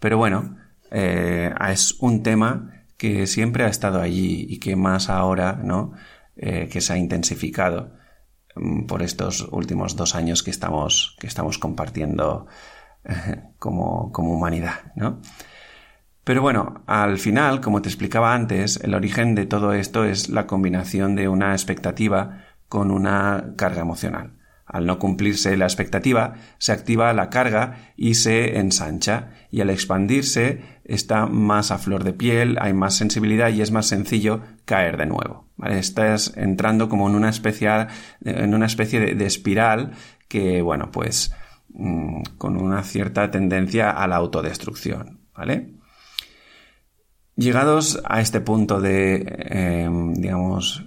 Pero 0.00 0.18
bueno, 0.18 0.56
eh, 0.90 1.52
es 1.70 1.96
un 2.00 2.22
tema 2.22 2.84
que 2.96 3.26
siempre 3.26 3.64
ha 3.64 3.68
estado 3.68 4.00
allí 4.00 4.46
y 4.48 4.58
que 4.58 4.76
más 4.76 5.08
ahora, 5.08 5.60
¿no? 5.62 5.92
Eh, 6.36 6.68
que 6.70 6.80
se 6.80 6.92
ha 6.92 6.96
intensificado 6.98 7.92
mm, 8.56 8.86
por 8.86 9.02
estos 9.02 9.48
últimos 9.52 9.96
dos 9.96 10.14
años 10.14 10.42
que 10.42 10.50
estamos, 10.50 11.16
que 11.20 11.26
estamos 11.26 11.58
compartiendo 11.58 12.46
como, 13.58 14.12
como 14.12 14.32
humanidad, 14.34 14.92
¿no? 14.96 15.20
Pero 16.24 16.42
bueno, 16.42 16.82
al 16.86 17.18
final, 17.18 17.60
como 17.62 17.80
te 17.80 17.88
explicaba 17.88 18.34
antes, 18.34 18.78
el 18.84 18.94
origen 18.94 19.34
de 19.34 19.46
todo 19.46 19.72
esto 19.72 20.04
es 20.04 20.28
la 20.28 20.46
combinación 20.46 21.14
de 21.16 21.28
una 21.28 21.52
expectativa 21.52 22.44
con 22.68 22.90
una 22.90 23.54
carga 23.56 23.80
emocional. 23.80 24.37
Al 24.68 24.86
no 24.86 24.98
cumplirse 24.98 25.56
la 25.56 25.64
expectativa, 25.64 26.34
se 26.58 26.72
activa 26.72 27.12
la 27.14 27.30
carga 27.30 27.92
y 27.96 28.14
se 28.14 28.58
ensancha, 28.58 29.30
y 29.50 29.62
al 29.62 29.70
expandirse 29.70 30.62
está 30.84 31.26
más 31.26 31.70
a 31.70 31.78
flor 31.78 32.04
de 32.04 32.12
piel, 32.12 32.58
hay 32.60 32.74
más 32.74 32.94
sensibilidad 32.94 33.50
y 33.50 33.62
es 33.62 33.70
más 33.70 33.86
sencillo 33.86 34.42
caer 34.64 34.96
de 34.98 35.06
nuevo. 35.06 35.48
Estás 35.64 36.34
entrando 36.36 36.88
como 36.88 37.08
en 37.08 37.14
una 37.14 37.30
especie, 37.30 37.68
en 38.24 38.54
una 38.54 38.66
especie 38.66 39.14
de, 39.14 39.26
espiral 39.26 39.92
que, 40.28 40.62
bueno, 40.62 40.90
pues 40.92 41.32
mm, 41.70 42.22
con 42.36 42.56
una 42.56 42.82
cierta 42.82 43.30
tendencia 43.30 43.90
a 43.90 44.06
la 44.06 44.16
autodestrucción. 44.16 45.20
¿Vale? 45.34 45.78
Llegados 47.36 48.00
a 48.04 48.20
este 48.20 48.40
punto 48.40 48.80
de, 48.80 49.24
em, 49.48 50.12
digamos, 50.14 50.84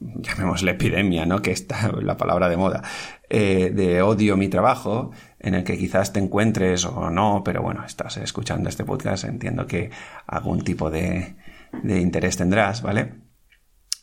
llamémosle 0.00 0.72
epidemia, 0.72 1.24
¿no? 1.24 1.40
Que 1.40 1.52
está 1.52 1.90
la 2.02 2.18
palabra 2.18 2.50
de 2.50 2.56
moda, 2.58 2.82
eh, 3.28 3.70
de 3.74 4.02
odio 4.02 4.36
mi 4.36 4.48
trabajo, 4.48 5.10
en 5.38 5.54
el 5.54 5.64
que 5.64 5.78
quizás 5.78 6.12
te 6.12 6.20
encuentres 6.20 6.84
o 6.84 7.10
no, 7.10 7.42
pero 7.44 7.62
bueno, 7.62 7.84
estás 7.84 8.16
escuchando 8.18 8.68
este 8.68 8.84
podcast, 8.84 9.24
entiendo 9.24 9.66
que 9.66 9.90
algún 10.26 10.62
tipo 10.62 10.90
de, 10.90 11.36
de 11.82 12.00
interés 12.00 12.36
tendrás, 12.36 12.82
¿vale? 12.82 13.14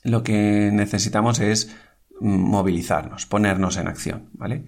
Lo 0.03 0.23
que 0.23 0.69
necesitamos 0.73 1.39
es 1.39 1.75
movilizarnos, 2.19 3.25
ponernos 3.25 3.77
en 3.77 3.87
acción, 3.87 4.29
¿vale? 4.33 4.65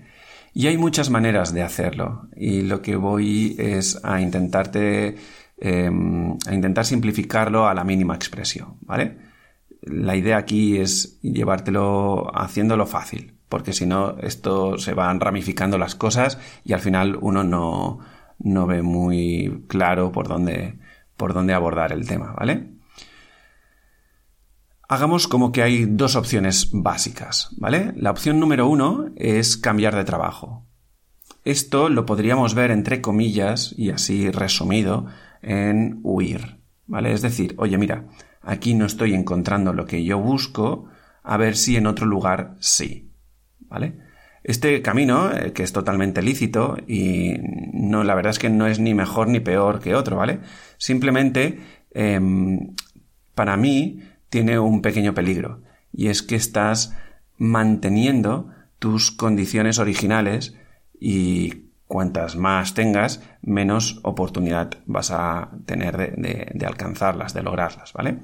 Y 0.53 0.67
hay 0.67 0.77
muchas 0.77 1.09
maneras 1.09 1.53
de 1.53 1.63
hacerlo, 1.63 2.29
y 2.35 2.61
lo 2.61 2.81
que 2.81 2.95
voy 2.95 3.55
es 3.59 3.99
a 4.03 4.21
intentarte, 4.21 5.17
em, 5.57 6.37
a 6.47 6.53
intentar 6.53 6.85
simplificarlo 6.85 7.67
a 7.67 7.73
la 7.73 7.83
mínima 7.83 8.15
expresión, 8.15 8.77
¿vale? 8.81 9.17
La 9.81 10.15
idea 10.15 10.37
aquí 10.37 10.77
es 10.77 11.19
llevártelo 11.21 12.31
haciéndolo 12.33 12.87
fácil. 12.87 13.34
Porque 13.55 13.71
si 13.71 13.85
no, 13.85 14.17
esto 14.19 14.77
se 14.77 14.93
van 14.93 15.21
ramificando 15.21 15.77
las 15.77 15.95
cosas 15.95 16.37
y 16.65 16.73
al 16.73 16.81
final 16.81 17.17
uno 17.21 17.45
no, 17.45 17.99
no 18.37 18.67
ve 18.67 18.81
muy 18.81 19.63
claro 19.69 20.11
por 20.11 20.27
dónde, 20.27 20.77
por 21.15 21.33
dónde 21.33 21.53
abordar 21.53 21.93
el 21.93 22.05
tema, 22.05 22.33
¿vale? 22.37 22.73
Hagamos 24.89 25.29
como 25.29 25.53
que 25.53 25.63
hay 25.63 25.85
dos 25.85 26.17
opciones 26.17 26.69
básicas, 26.73 27.47
¿vale? 27.55 27.93
La 27.95 28.11
opción 28.11 28.41
número 28.41 28.67
uno 28.67 29.05
es 29.15 29.55
cambiar 29.55 29.95
de 29.95 30.03
trabajo. 30.03 30.67
Esto 31.45 31.87
lo 31.87 32.05
podríamos 32.05 32.55
ver 32.55 32.71
entre 32.71 32.99
comillas 32.99 33.73
y 33.77 33.91
así 33.91 34.31
resumido 34.31 35.05
en 35.41 36.01
huir, 36.03 36.59
¿vale? 36.87 37.13
Es 37.13 37.21
decir, 37.21 37.55
oye, 37.57 37.77
mira, 37.77 38.09
aquí 38.41 38.73
no 38.73 38.85
estoy 38.85 39.13
encontrando 39.13 39.71
lo 39.71 39.85
que 39.85 40.03
yo 40.03 40.19
busco, 40.19 40.89
a 41.23 41.37
ver 41.37 41.55
si 41.55 41.77
en 41.77 41.87
otro 41.87 42.05
lugar 42.05 42.57
sí, 42.59 43.14
¿vale? 43.69 43.93
Este 44.43 44.81
camino, 44.81 45.31
eh, 45.31 45.53
que 45.53 45.63
es 45.63 45.73
totalmente 45.73 46.21
lícito 46.21 46.77
y 46.87 47.33
no, 47.73 48.03
la 48.03 48.13
verdad 48.13 48.31
es 48.31 48.39
que 48.39 48.49
no 48.49 48.67
es 48.67 48.79
ni 48.79 48.93
mejor 48.93 49.27
ni 49.27 49.39
peor 49.39 49.79
que 49.79 49.95
otro, 49.95 50.17
¿vale? 50.17 50.39
Simplemente, 50.77 51.59
em, 51.91 52.75
para 53.33 53.57
mí, 53.57 54.01
tiene 54.29 54.59
un 54.59 54.81
pequeño 54.81 55.13
peligro 55.13 55.61
y 55.91 56.07
es 56.07 56.21
que 56.21 56.35
estás 56.35 56.95
manteniendo 57.37 58.49
tus 58.79 59.11
condiciones 59.11 59.79
originales 59.79 60.55
y 60.99 61.65
cuantas 61.87 62.35
más 62.35 62.73
tengas, 62.73 63.21
menos 63.41 63.99
oportunidad 64.03 64.71
vas 64.85 65.11
a 65.11 65.49
tener 65.65 66.15
de, 66.17 66.65
alcanzarlas, 66.65 67.33
de 67.33 67.43
lograrlas, 67.43 67.93
¿vale? 67.93 68.19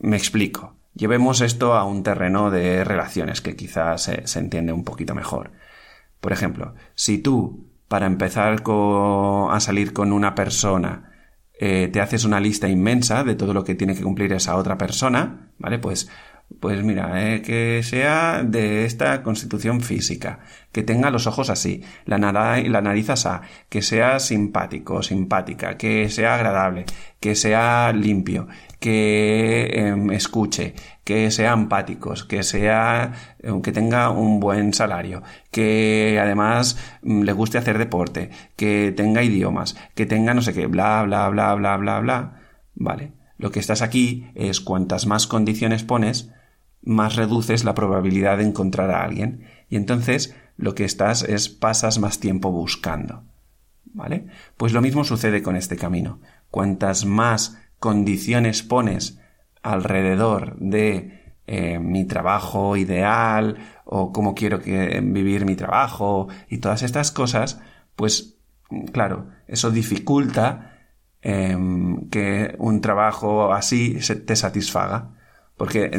Me 0.00 0.16
explico. 0.16 0.76
Llevemos 0.94 1.40
esto 1.40 1.74
a 1.74 1.84
un 1.84 2.02
terreno 2.02 2.50
de 2.50 2.84
relaciones 2.84 3.40
que 3.40 3.56
quizás 3.56 4.02
se, 4.02 4.38
entiende 4.38 4.72
un 4.72 4.84
poquito 4.84 5.14
mejor. 5.14 5.52
Por 6.20 6.32
ejemplo, 6.32 6.74
si 6.94 7.18
tú, 7.18 7.70
para 7.88 8.06
empezar 8.06 8.62
a 8.62 9.60
salir 9.60 9.92
con 9.92 10.12
una 10.12 10.34
persona, 10.34 11.12
eh, 11.58 11.88
te 11.92 12.00
haces 12.00 12.24
una 12.24 12.40
lista 12.40 12.68
inmensa 12.68 13.24
de 13.24 13.34
todo 13.34 13.54
lo 13.54 13.64
que 13.64 13.74
tiene 13.74 13.94
que 13.94 14.02
cumplir 14.02 14.32
esa 14.32 14.56
otra 14.56 14.76
persona, 14.76 15.52
¿vale? 15.58 15.78
Pues, 15.78 16.10
pues 16.60 16.82
mira, 16.82 17.34
eh, 17.34 17.42
que 17.42 17.82
sea 17.82 18.42
de 18.44 18.84
esta 18.84 19.22
constitución 19.22 19.80
física, 19.80 20.40
que 20.72 20.82
tenga 20.82 21.10
los 21.10 21.26
ojos 21.26 21.50
así, 21.50 21.82
la, 22.06 22.18
la 22.18 22.80
nariz 22.80 23.10
así, 23.10 23.28
que 23.68 23.82
sea 23.82 24.18
simpático, 24.18 25.02
simpática, 25.02 25.76
que 25.76 26.08
sea 26.08 26.34
agradable, 26.34 26.84
que 27.20 27.34
sea 27.34 27.92
limpio, 27.92 28.48
que 28.80 29.70
em, 29.74 30.10
escuche, 30.10 30.74
que 31.04 31.30
sea 31.30 31.52
empáticos, 31.52 32.24
que 32.24 32.42
sea, 32.42 33.12
em, 33.40 33.62
que 33.62 33.72
tenga 33.72 34.10
un 34.10 34.40
buen 34.40 34.74
salario, 34.74 35.22
que 35.50 36.18
además 36.20 36.76
mm, 37.02 37.22
le 37.22 37.32
guste 37.32 37.58
hacer 37.58 37.78
deporte, 37.78 38.30
que 38.56 38.92
tenga 38.96 39.22
idiomas, 39.22 39.76
que 39.94 40.06
tenga 40.06 40.34
no 40.34 40.42
sé 40.42 40.52
qué, 40.54 40.66
bla, 40.66 41.02
bla, 41.04 41.28
bla, 41.28 41.54
bla, 41.54 41.76
bla, 41.76 42.00
bla. 42.00 42.40
Vale. 42.74 43.12
Lo 43.38 43.50
que 43.50 43.60
estás 43.60 43.82
aquí 43.82 44.30
es 44.34 44.60
cuantas 44.60 45.06
más 45.06 45.26
condiciones 45.26 45.82
pones, 45.82 46.30
más 46.82 47.16
reduces 47.16 47.64
la 47.64 47.74
probabilidad 47.74 48.38
de 48.38 48.44
encontrar 48.44 48.90
a 48.90 49.04
alguien. 49.04 49.46
Y 49.68 49.76
entonces 49.76 50.34
lo 50.56 50.74
que 50.74 50.84
estás 50.84 51.22
es 51.22 51.48
pasas 51.48 51.98
más 51.98 52.20
tiempo 52.20 52.50
buscando. 52.50 53.22
¿Vale? 53.94 54.26
Pues 54.56 54.72
lo 54.72 54.80
mismo 54.80 55.04
sucede 55.04 55.42
con 55.42 55.56
este 55.56 55.76
camino. 55.76 56.20
Cuantas 56.50 57.04
más 57.04 57.58
condiciones 57.78 58.62
pones 58.62 59.18
alrededor 59.62 60.56
de 60.58 61.22
eh, 61.46 61.78
mi 61.78 62.04
trabajo 62.04 62.76
ideal 62.76 63.58
o 63.84 64.12
cómo 64.12 64.34
quiero 64.34 64.60
que, 64.60 65.00
vivir 65.02 65.44
mi 65.44 65.56
trabajo 65.56 66.28
y 66.48 66.58
todas 66.58 66.82
estas 66.82 67.10
cosas, 67.10 67.60
pues 67.96 68.36
claro, 68.92 69.26
eso 69.46 69.70
dificulta 69.70 70.78
em, 71.20 72.08
que 72.08 72.54
un 72.58 72.80
trabajo 72.80 73.52
así 73.52 73.98
te 74.26 74.36
satisfaga. 74.36 75.10
Porque 75.62 75.90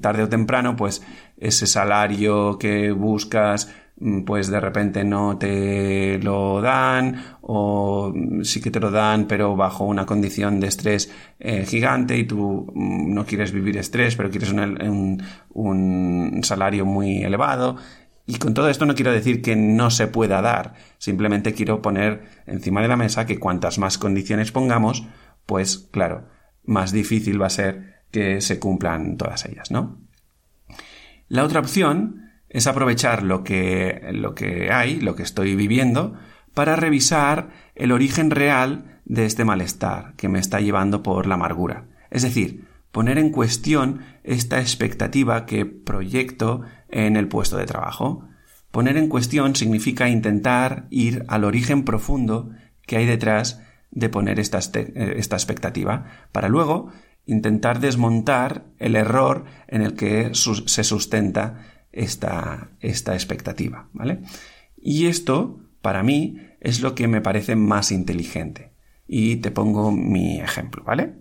tarde 0.00 0.22
o 0.22 0.30
temprano, 0.30 0.76
pues 0.76 1.02
ese 1.36 1.66
salario 1.66 2.56
que 2.56 2.90
buscas 2.90 3.68
Mm, 4.00 4.22
pues 4.22 4.50
de 4.50 4.58
repente 4.60 5.04
no 5.04 5.36
te 5.36 6.18
lo 6.22 6.62
dan 6.62 7.36
o 7.42 8.12
sí 8.42 8.62
que 8.62 8.70
te 8.70 8.80
lo 8.80 8.90
dan 8.90 9.26
pero 9.26 9.56
bajo 9.56 9.84
una 9.84 10.06
condición 10.06 10.58
de 10.58 10.68
estrés 10.68 11.12
eh, 11.38 11.66
gigante 11.66 12.16
y 12.16 12.24
tú 12.24 12.66
mm, 12.74 13.12
no 13.12 13.26
quieres 13.26 13.52
vivir 13.52 13.76
estrés 13.76 14.16
pero 14.16 14.30
quieres 14.30 14.52
un, 14.52 15.22
un, 15.50 16.40
salario 16.42 16.86
muy 16.86 17.22
elevado. 17.22 17.76
Y 18.26 18.38
con 18.38 18.54
todo 18.54 18.70
esto 18.70 18.86
no 18.86 18.94
quiero 18.94 19.12
decir 19.12 19.42
que 19.42 19.56
no 19.56 19.90
se 19.90 20.06
pueda 20.06 20.40
dar. 20.40 20.74
Simplemente 20.98 21.52
quiero 21.52 21.82
poner 21.82 22.22
encima 22.46 22.80
de 22.80 22.88
la 22.88 22.96
mesa 22.96 23.26
que 23.26 23.38
cuantas 23.38 23.78
más 23.78 23.98
condiciones 23.98 24.52
pongamos 24.52 25.06
pues 25.46 25.88
claro 25.90 26.28
más 26.64 26.92
difícil 26.92 27.40
va 27.42 27.46
a 27.46 27.50
ser 27.50 27.99
que 28.10 28.40
se 28.40 28.58
cumplan 28.58 29.16
todas 29.16 29.44
ellas 29.46 29.70
¿no? 29.70 29.98
La 31.28 31.44
otra 31.44 31.60
opción 31.60 32.30
es 32.48 32.66
aprovechar 32.66 33.22
lo 33.22 33.44
que, 33.44 34.10
lo 34.12 34.34
que 34.34 34.72
hay, 34.72 35.00
lo 35.00 35.14
que 35.14 35.22
estoy 35.22 35.54
viviendo, 35.54 36.18
para 36.52 36.74
revisar 36.74 37.50
el 37.76 37.92
origen 37.92 38.30
real 38.30 39.00
de 39.04 39.24
este 39.24 39.44
malestar 39.44 40.14
que 40.16 40.28
me 40.28 40.40
está 40.40 40.60
llevando 40.60 41.02
por 41.02 41.26
la 41.26 41.36
amargura. 41.36 41.86
Es 42.10 42.22
decir, 42.22 42.66
poner 42.90 43.18
en 43.18 43.30
cuestión 43.30 44.00
esta 44.24 44.60
expectativa 44.60 45.46
que 45.46 45.64
proyecto 45.64 46.62
en 46.88 47.16
el 47.16 47.28
puesto 47.28 47.56
de 47.56 47.66
trabajo. 47.66 48.28
Poner 48.72 48.96
en 48.96 49.08
cuestión 49.08 49.54
significa 49.54 50.08
intentar 50.08 50.86
ir 50.90 51.24
al 51.28 51.44
origen 51.44 51.84
profundo 51.84 52.50
que 52.86 52.96
hay 52.96 53.06
detrás 53.06 53.62
de 53.92 54.08
poner 54.08 54.38
esta, 54.38 54.58
eh, 54.58 55.14
esta 55.16 55.36
expectativa, 55.36 56.06
para 56.32 56.48
luego 56.48 56.92
intentar 57.26 57.80
desmontar 57.80 58.64
el 58.78 58.96
error 58.96 59.44
en 59.68 59.82
el 59.82 59.94
que 59.94 60.32
se 60.32 60.84
sustenta 60.84 61.66
esta, 61.92 62.70
esta 62.80 63.14
expectativa, 63.14 63.88
¿vale? 63.92 64.20
Y 64.76 65.06
esto, 65.06 65.60
para 65.82 66.02
mí, 66.02 66.38
es 66.60 66.80
lo 66.80 66.94
que 66.94 67.08
me 67.08 67.20
parece 67.20 67.56
más 67.56 67.92
inteligente. 67.92 68.72
Y 69.06 69.36
te 69.36 69.50
pongo 69.50 69.90
mi 69.90 70.40
ejemplo, 70.40 70.84
¿vale? 70.84 71.14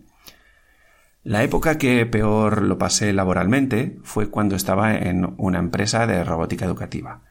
La 1.23 1.43
época 1.43 1.77
que 1.77 2.05
peor 2.05 2.61
lo 2.61 2.77
pasé 2.77 3.11
laboralmente 3.13 3.99
fue 4.03 4.29
cuando 4.29 4.55
estaba 4.55 4.95
en 4.95 5.35
una 5.37 5.59
empresa 5.59 6.07
de 6.07 6.23
robótica 6.23 6.65
educativa. 6.65 7.23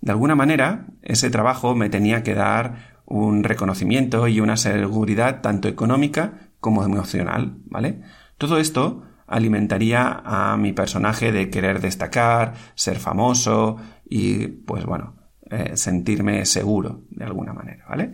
De 0.00 0.12
alguna 0.12 0.34
manera, 0.34 0.86
ese 1.02 1.30
trabajo 1.30 1.74
me 1.74 1.90
tenía 1.90 2.22
que 2.22 2.34
dar 2.34 3.00
un 3.04 3.44
reconocimiento 3.44 4.28
y 4.28 4.40
una 4.40 4.56
seguridad 4.56 5.40
tanto 5.42 5.68
económica 5.68 6.51
como 6.62 6.84
emocional, 6.84 7.58
¿vale? 7.66 8.00
Todo 8.38 8.58
esto 8.58 9.02
alimentaría 9.26 10.22
a 10.24 10.56
mi 10.56 10.72
personaje 10.72 11.32
de 11.32 11.50
querer 11.50 11.80
destacar, 11.80 12.54
ser 12.76 12.98
famoso 12.98 13.78
y, 14.08 14.46
pues 14.46 14.84
bueno, 14.84 15.16
eh, 15.50 15.76
sentirme 15.76 16.46
seguro 16.46 17.02
de 17.10 17.24
alguna 17.24 17.52
manera, 17.52 17.84
¿vale? 17.88 18.12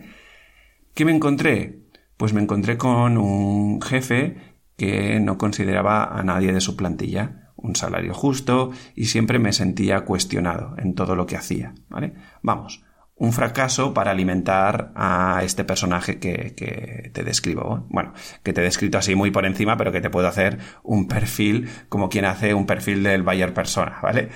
¿Qué 0.95 1.05
me 1.05 1.13
encontré? 1.15 1.83
Pues 2.17 2.33
me 2.33 2.41
encontré 2.41 2.77
con 2.77 3.17
un 3.17 3.81
jefe 3.81 4.37
que 4.75 5.19
no 5.19 5.37
consideraba 5.37 6.05
a 6.05 6.23
nadie 6.23 6.51
de 6.51 6.61
su 6.61 6.75
plantilla 6.75 7.51
un 7.55 7.75
salario 7.75 8.15
justo 8.15 8.71
y 8.95 9.05
siempre 9.05 9.37
me 9.37 9.53
sentía 9.53 10.05
cuestionado 10.05 10.73
en 10.77 10.95
todo 10.95 11.15
lo 11.15 11.27
que 11.27 11.37
hacía, 11.37 11.75
¿vale? 11.87 12.15
Vamos, 12.41 12.83
un 13.19 13.33
fracaso 13.33 13.93
para 13.93 14.11
alimentar 14.11 14.93
a 14.95 15.41
este 15.43 15.65
personaje 15.65 16.19
que, 16.19 17.11
te 17.13 17.23
describo. 17.23 17.85
Bueno, 17.89 18.13
que 18.43 18.53
te 18.53 18.61
he 18.61 18.63
descrito 18.63 18.97
así 18.97 19.13
muy 19.13 19.29
por 19.29 19.45
encima, 19.45 19.75
pero 19.75 19.91
que 19.91 19.99
te 19.99 20.09
puedo 20.09 20.27
hacer 20.27 20.57
un 20.83 21.07
perfil 21.07 21.69
como 21.89 22.09
quien 22.09 22.23
hace 22.25 22.53
un 22.53 22.65
perfil 22.65 23.03
del 23.03 23.23
Bayer 23.23 23.53
persona, 23.53 23.99
¿vale? 24.01 24.29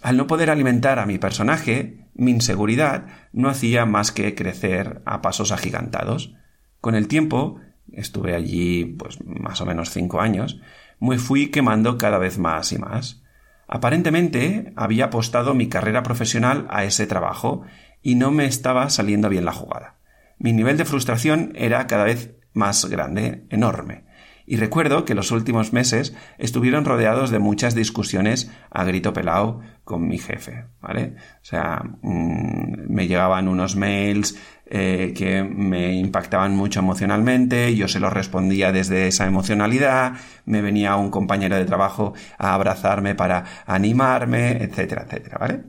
Al 0.00 0.16
no 0.16 0.28
poder 0.28 0.48
alimentar 0.48 1.00
a 1.00 1.06
mi 1.06 1.18
personaje, 1.18 2.06
mi 2.14 2.30
inseguridad 2.30 3.06
no 3.32 3.48
hacía 3.48 3.84
más 3.84 4.12
que 4.12 4.36
crecer 4.36 5.02
a 5.04 5.20
pasos 5.20 5.50
agigantados. 5.50 6.34
Con 6.80 6.94
el 6.94 7.08
tiempo, 7.08 7.60
estuve 7.92 8.36
allí 8.36 8.84
pues 8.84 9.18
más 9.26 9.60
o 9.60 9.66
menos 9.66 9.90
cinco 9.90 10.20
años, 10.20 10.60
me 11.00 11.18
fui 11.18 11.50
quemando 11.50 11.98
cada 11.98 12.18
vez 12.18 12.38
más 12.38 12.70
y 12.70 12.78
más. 12.78 13.22
Aparentemente 13.66 14.72
había 14.76 15.06
apostado 15.06 15.52
mi 15.54 15.68
carrera 15.68 16.02
profesional 16.02 16.66
a 16.70 16.84
ese 16.84 17.06
trabajo 17.06 17.64
y 18.02 18.14
no 18.14 18.30
me 18.30 18.46
estaba 18.46 18.90
saliendo 18.90 19.28
bien 19.28 19.44
la 19.44 19.52
jugada. 19.52 19.96
Mi 20.38 20.52
nivel 20.52 20.76
de 20.76 20.84
frustración 20.84 21.52
era 21.56 21.86
cada 21.86 22.04
vez 22.04 22.34
más 22.52 22.84
grande, 22.86 23.46
enorme, 23.50 24.06
Y 24.50 24.56
recuerdo 24.56 25.04
que 25.04 25.14
los 25.14 25.30
últimos 25.30 25.74
meses 25.74 26.16
estuvieron 26.38 26.86
rodeados 26.86 27.28
de 27.28 27.38
muchas 27.38 27.74
discusiones 27.74 28.50
a 28.70 28.82
grito 28.84 29.12
pelado 29.12 29.60
con 29.84 30.08
mi 30.08 30.16
jefe, 30.16 30.64
¿vale? 30.80 31.16
O 31.42 31.44
sea, 31.44 31.82
mm, 32.00 32.90
me 32.90 33.06
llegaban 33.06 33.46
unos 33.46 33.76
mails 33.76 34.38
eh, 34.64 35.12
que 35.14 35.42
me 35.42 35.92
impactaban 35.94 36.56
mucho 36.56 36.80
emocionalmente, 36.80 37.74
yo 37.76 37.88
se 37.88 38.00
los 38.00 38.12
respondía 38.12 38.72
desde 38.72 39.08
esa 39.08 39.26
emocionalidad, 39.26 40.14
me 40.46 40.62
venía 40.62 40.96
un 40.96 41.10
compañero 41.10 41.56
de 41.56 41.66
trabajo 41.66 42.14
a 42.38 42.54
abrazarme 42.54 43.14
para 43.14 43.44
animarme, 43.66 44.62
etcétera, 44.62 45.04
etcétera. 45.06 45.60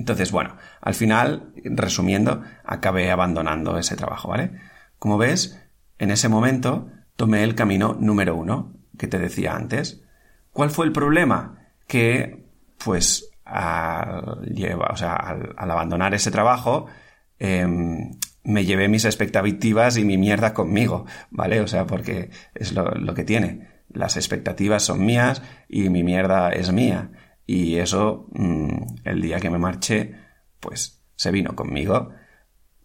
Entonces, 0.00 0.32
bueno, 0.32 0.56
al 0.80 0.94
final, 0.94 1.52
resumiendo, 1.62 2.42
acabé 2.64 3.10
abandonando 3.10 3.76
ese 3.76 3.96
trabajo, 3.96 4.28
¿vale? 4.28 4.52
Como 4.98 5.18
ves, 5.18 5.62
en 5.98 6.10
ese 6.10 6.30
momento 6.30 6.88
tomé 7.16 7.44
el 7.44 7.54
camino 7.54 7.94
número 8.00 8.34
uno 8.34 8.72
que 8.96 9.08
te 9.08 9.18
decía 9.18 9.54
antes. 9.54 10.02
¿Cuál 10.52 10.70
fue 10.70 10.86
el 10.86 10.92
problema? 10.92 11.68
Que, 11.86 12.46
pues, 12.82 13.30
al, 13.44 14.24
o 14.90 14.96
sea, 14.96 15.16
al, 15.16 15.70
abandonar 15.70 16.14
ese 16.14 16.30
trabajo, 16.30 16.86
em, 17.38 18.12
me 18.42 18.64
llevé 18.64 18.88
mis 18.88 19.04
expectativas 19.04 19.98
y 19.98 20.06
mi 20.06 20.16
mierda 20.16 20.54
conmigo, 20.54 21.04
¿vale? 21.30 21.60
O 21.60 21.66
sea, 21.66 21.86
porque 21.86 22.30
es 22.54 22.72
lo, 22.72 23.12
que 23.14 23.24
tiene. 23.24 23.68
Las 23.90 24.16
expectativas 24.16 24.82
son 24.82 25.04
mías 25.04 25.42
y 25.68 25.90
mi 25.90 26.02
mierda 26.04 26.52
es 26.52 26.72
mía. 26.72 27.10
Y 27.52 27.78
eso, 27.78 28.28
mm, 28.30 28.98
el 29.02 29.22
día 29.22 29.40
que 29.40 29.50
me 29.50 29.58
marché, 29.58 30.14
pues 30.60 31.02
se 31.16 31.32
vino 31.32 31.56
conmigo, 31.56 32.10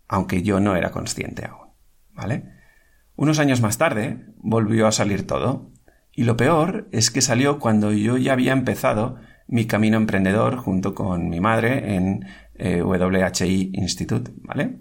aunque 0.07 0.41
yo 0.41 0.59
no 0.59 0.75
era 0.75 0.89
consciente 0.89 1.45
aún, 1.45 1.69
¿vale? 2.15 2.51
Unos 3.15 3.37
años 3.37 3.61
más 3.61 3.77
tarde 3.77 4.25
volvió 4.37 4.87
a 4.87 4.91
salir 4.91 5.27
todo, 5.27 5.71
y 6.11 6.23
lo 6.23 6.35
peor 6.35 6.89
es 6.91 7.11
que 7.11 7.21
salió 7.21 7.59
cuando 7.59 7.91
yo 7.91 8.17
ya 8.17 8.33
había 8.33 8.53
empezado 8.53 9.17
mi 9.45 9.67
camino 9.67 9.97
emprendedor 9.97 10.57
junto 10.57 10.95
con 10.95 11.29
mi 11.29 11.39
madre 11.39 11.93
en 11.93 12.25
eh, 12.55 12.81
WHI 12.81 13.69
Institute, 13.71 14.31
¿vale? 14.37 14.79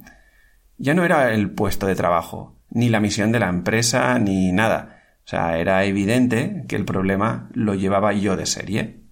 Ya 0.79 0.95
no 0.95 1.05
era 1.05 1.35
el 1.35 1.51
puesto 1.51 1.87
de 1.87 1.95
trabajo, 1.95 2.59
ni 2.71 2.89
la 2.89 3.01
misión 3.01 3.33
de 3.33 3.41
la 3.41 3.51
empresa, 3.51 4.19
ni 4.19 4.51
nada. 4.51 5.03
O 5.27 5.29
sea, 5.29 5.59
era 5.59 5.85
evidente 5.85 6.65
que 6.69 6.77
el 6.77 6.87
problema 6.87 7.51
lo 7.53 7.75
llevaba 7.75 8.15
yo 8.15 8.35
de 8.35 8.47
serie 8.47 9.04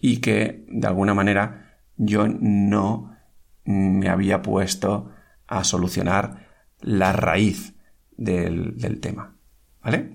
y 0.00 0.18
que, 0.18 0.64
de 0.68 0.86
alguna 0.86 1.14
manera, 1.14 1.78
yo 1.96 2.26
no 2.28 3.16
me 3.64 4.08
había 4.08 4.42
puesto 4.42 5.10
a 5.46 5.64
solucionar 5.64 6.48
la 6.80 7.12
raíz 7.12 7.74
del, 8.16 9.00
tema. 9.00 9.36
¿Vale? 9.82 10.14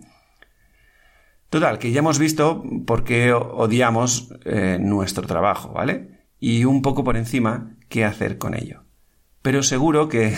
Total, 1.50 1.80
que 1.80 1.92
ya 1.92 2.00
hemos 2.00 2.20
visto 2.20 2.64
por 2.86 3.04
qué 3.04 3.34
odiamos 3.34 4.34
eh, 4.46 4.78
nuestro 4.80 5.26
trabajo, 5.28 5.74
¿vale? 5.74 6.26
Y 6.40 6.66
un 6.66 6.82
poco 6.82 7.04
por 7.04 7.18
encima, 7.18 7.76
qué 7.88 8.04
hacer 8.06 8.38
con 8.38 8.56
ello. 8.56 8.84
Pero 9.42 9.64
seguro 9.64 10.10
que 10.10 10.34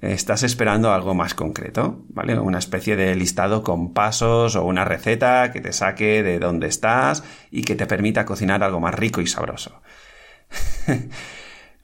estás 0.00 0.42
esperando 0.42 0.92
algo 0.92 1.14
más 1.14 1.34
concreto, 1.34 2.04
¿vale? 2.08 2.38
Una 2.38 2.58
especie 2.58 2.96
de 2.96 3.14
listado 3.14 3.62
con 3.62 3.92
pasos 3.92 4.56
o 4.56 4.64
una 4.64 4.84
receta 4.84 5.50
que 5.52 5.60
te 5.60 5.72
saque 5.72 6.22
de 6.22 6.38
dónde 6.38 6.66
estás 6.66 7.24
y 7.50 7.62
que 7.62 7.74
te 7.74 7.86
permita 7.86 8.24
cocinar 8.24 8.62
algo 8.62 8.80
más 8.80 8.94
rico 8.94 9.20
y 9.20 9.26
sabroso. 9.26 9.80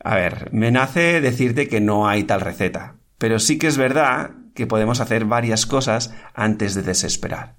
A 0.03 0.15
ver, 0.15 0.49
me 0.53 0.71
nace 0.71 1.21
decirte 1.21 1.69
que 1.69 1.81
no 1.81 2.09
hay 2.09 2.25
tal 2.25 2.41
receta, 2.41 2.97
pero 3.19 3.39
sí 3.39 3.59
que 3.59 3.67
es 3.67 3.77
verdad 3.77 4.31
que 4.55 4.67
podemos 4.67 5.01
hacer 5.01 5.25
varias 5.27 5.67
cosas 5.67 6.15
antes 6.35 6.75
de 6.75 6.83
desesperar. 6.83 7.57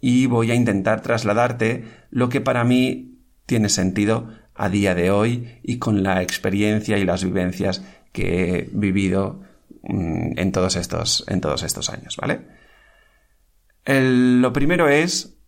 Y 0.00 0.26
voy 0.26 0.50
a 0.50 0.54
intentar 0.54 1.00
trasladarte 1.00 1.84
lo 2.10 2.28
que 2.28 2.40
para 2.40 2.64
mí 2.64 3.20
tiene 3.46 3.68
sentido 3.68 4.28
a 4.54 4.68
día 4.68 4.94
de 4.94 5.10
hoy 5.10 5.58
y 5.62 5.78
con 5.78 6.02
la 6.02 6.22
experiencia 6.22 6.98
y 6.98 7.04
las 7.04 7.24
vivencias 7.24 7.84
que 8.12 8.58
he 8.58 8.70
vivido 8.72 9.42
en 9.86 10.52
todos 10.52 10.76
estos, 10.76 11.24
en 11.28 11.40
todos 11.40 11.62
estos 11.62 11.90
años, 11.90 12.16
¿vale? 12.16 12.46
lo 13.86 14.52
primero 14.52 14.88
es, 14.88 15.38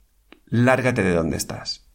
lárgate 0.46 1.02
de 1.02 1.14
donde 1.14 1.36
estás. 1.36 1.90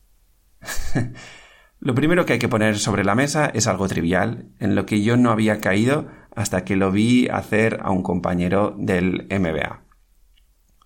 lo 1.79 1.93
primero 1.93 2.25
que 2.25 2.33
hay 2.33 2.39
que 2.39 2.49
poner 2.49 2.79
sobre 2.79 3.03
la 3.03 3.15
mesa 3.15 3.45
es 3.53 3.67
algo 3.67 3.87
trivial, 3.87 4.49
en 4.59 4.75
lo 4.75 4.85
que 4.85 5.03
yo 5.03 5.17
no 5.17 5.31
había 5.31 5.59
caído 5.59 6.07
hasta 6.35 6.63
que 6.63 6.75
lo 6.75 6.91
vi 6.91 7.27
hacer 7.27 7.79
a 7.83 7.91
un 7.91 8.03
compañero 8.03 8.75
del 8.77 9.27
MBA. 9.29 9.83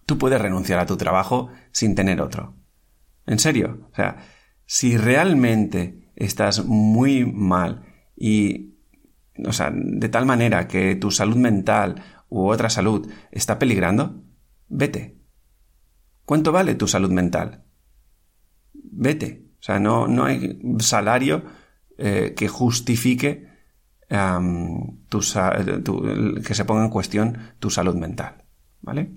Tú 0.05 0.17
puedes 0.17 0.41
renunciar 0.41 0.79
a 0.79 0.85
tu 0.85 0.97
trabajo 0.97 1.49
sin 1.71 1.95
tener 1.95 2.21
otro. 2.21 2.55
En 3.25 3.39
serio, 3.39 3.87
o 3.91 3.95
sea, 3.95 4.17
si 4.65 4.97
realmente 4.97 6.11
estás 6.15 6.65
muy 6.65 7.25
mal 7.25 7.85
y, 8.15 8.74
o 9.43 9.51
sea, 9.51 9.71
de 9.73 10.09
tal 10.09 10.25
manera 10.25 10.67
que 10.67 10.95
tu 10.95 11.11
salud 11.11 11.35
mental 11.35 12.01
u 12.29 12.47
otra 12.47 12.69
salud 12.69 13.09
está 13.31 13.59
peligrando, 13.59 14.23
vete. 14.67 15.17
¿Cuánto 16.25 16.51
vale 16.51 16.75
tu 16.75 16.87
salud 16.87 17.11
mental? 17.11 17.63
Vete. 18.73 19.45
O 19.59 19.63
sea, 19.63 19.79
no, 19.79 20.07
no 20.07 20.25
hay 20.25 20.59
salario 20.79 21.43
eh, 21.97 22.33
que 22.35 22.47
justifique 22.47 23.53
que 24.07 26.53
se 26.53 26.65
ponga 26.65 26.83
en 26.83 26.89
cuestión 26.89 27.37
tu 27.59 27.69
salud 27.69 27.95
mental. 27.95 28.45
¿Vale? 28.81 29.11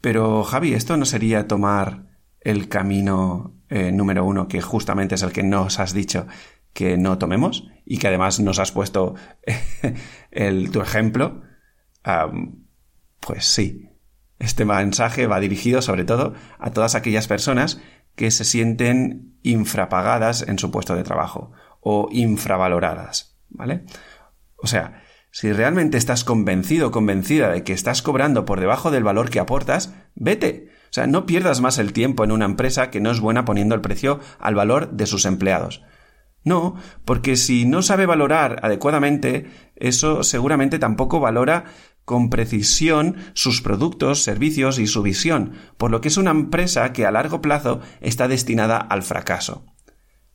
Pero 0.00 0.44
Javi, 0.44 0.74
¿esto 0.74 0.96
no 0.96 1.04
sería 1.04 1.48
tomar 1.48 2.10
el 2.40 2.68
camino 2.68 3.54
eh, 3.68 3.92
número 3.92 4.24
uno, 4.24 4.48
que 4.48 4.60
justamente 4.60 5.14
es 5.14 5.22
el 5.22 5.32
que 5.32 5.42
nos 5.42 5.78
has 5.78 5.92
dicho 5.92 6.26
que 6.72 6.96
no 6.96 7.18
tomemos 7.18 7.68
y 7.84 7.98
que 7.98 8.08
además 8.08 8.40
nos 8.40 8.58
has 8.58 8.72
puesto 8.72 9.14
el, 10.30 10.70
tu 10.70 10.80
ejemplo? 10.80 11.42
pues 13.20 13.44
sí, 13.44 13.90
este 14.38 14.64
mensaje 14.64 15.26
va 15.26 15.38
dirigido 15.38 15.82
sobre 15.82 16.04
todo 16.04 16.32
a 16.58 16.70
todas 16.70 16.94
aquellas 16.94 17.28
personas 17.28 17.80
que 18.16 18.30
se 18.30 18.44
sienten 18.44 19.38
infrapagadas 19.42 20.42
en 20.42 20.58
su 20.58 20.70
puesto 20.70 20.94
de 20.96 21.04
trabajo 21.04 21.52
o 21.80 22.08
infravaloradas, 22.10 23.38
¿vale? 23.50 23.84
O 24.56 24.66
sea, 24.66 25.02
si 25.30 25.52
realmente 25.52 25.96
estás 25.96 26.24
convencido 26.24 26.88
o 26.88 26.90
convencida 26.90 27.50
de 27.50 27.62
que 27.62 27.72
estás 27.72 28.02
cobrando 28.02 28.44
por 28.44 28.60
debajo 28.60 28.90
del 28.90 29.04
valor 29.04 29.30
que 29.30 29.40
aportas, 29.40 29.94
vete. 30.14 30.70
O 30.84 30.92
sea, 30.92 31.06
no 31.06 31.24
pierdas 31.24 31.60
más 31.60 31.78
el 31.78 31.92
tiempo 31.92 32.24
en 32.24 32.32
una 32.32 32.46
empresa 32.46 32.90
que 32.90 33.00
no 33.00 33.10
es 33.12 33.20
buena 33.20 33.44
poniendo 33.44 33.74
el 33.76 33.80
precio 33.80 34.18
al 34.40 34.56
valor 34.56 34.90
de 34.90 35.06
sus 35.06 35.24
empleados. 35.24 35.84
No, 36.42 36.76
porque 37.04 37.36
si 37.36 37.66
no 37.66 37.82
sabe 37.82 38.06
valorar 38.06 38.60
adecuadamente, 38.62 39.50
eso 39.76 40.22
seguramente 40.22 40.78
tampoco 40.78 41.20
valora 41.20 41.64
con 42.04 42.30
precisión 42.30 43.16
sus 43.34 43.60
productos, 43.60 44.22
servicios 44.22 44.78
y 44.78 44.86
su 44.86 45.02
visión, 45.02 45.52
por 45.76 45.90
lo 45.90 46.00
que 46.00 46.08
es 46.08 46.16
una 46.16 46.30
empresa 46.30 46.92
que 46.92 47.06
a 47.06 47.10
largo 47.10 47.40
plazo 47.40 47.80
está 48.00 48.26
destinada 48.26 48.78
al 48.78 49.02
fracaso. 49.02 49.66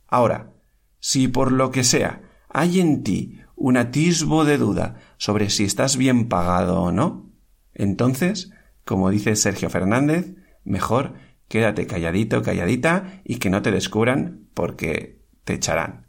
Ahora, 0.06 0.54
si 1.00 1.28
por 1.28 1.52
lo 1.52 1.70
que 1.70 1.84
sea 1.84 2.22
hay 2.48 2.80
en 2.80 3.02
ti 3.02 3.40
un 3.56 3.76
atisbo 3.76 4.44
de 4.44 4.58
duda 4.58 4.96
sobre 5.18 5.50
si 5.50 5.64
estás 5.64 5.96
bien 5.96 6.28
pagado 6.28 6.80
o 6.80 6.92
no, 6.92 7.32
entonces, 7.74 8.52
como 8.84 9.10
dice 9.10 9.36
Sergio 9.36 9.68
Fernández, 9.68 10.34
mejor 10.64 11.14
quédate 11.48 11.86
calladito, 11.86 12.42
calladita 12.42 13.20
y 13.24 13.36
que 13.36 13.50
no 13.50 13.62
te 13.62 13.70
descubran 13.70 14.48
porque 14.54 15.15
te 15.46 15.54
echarán. 15.54 16.08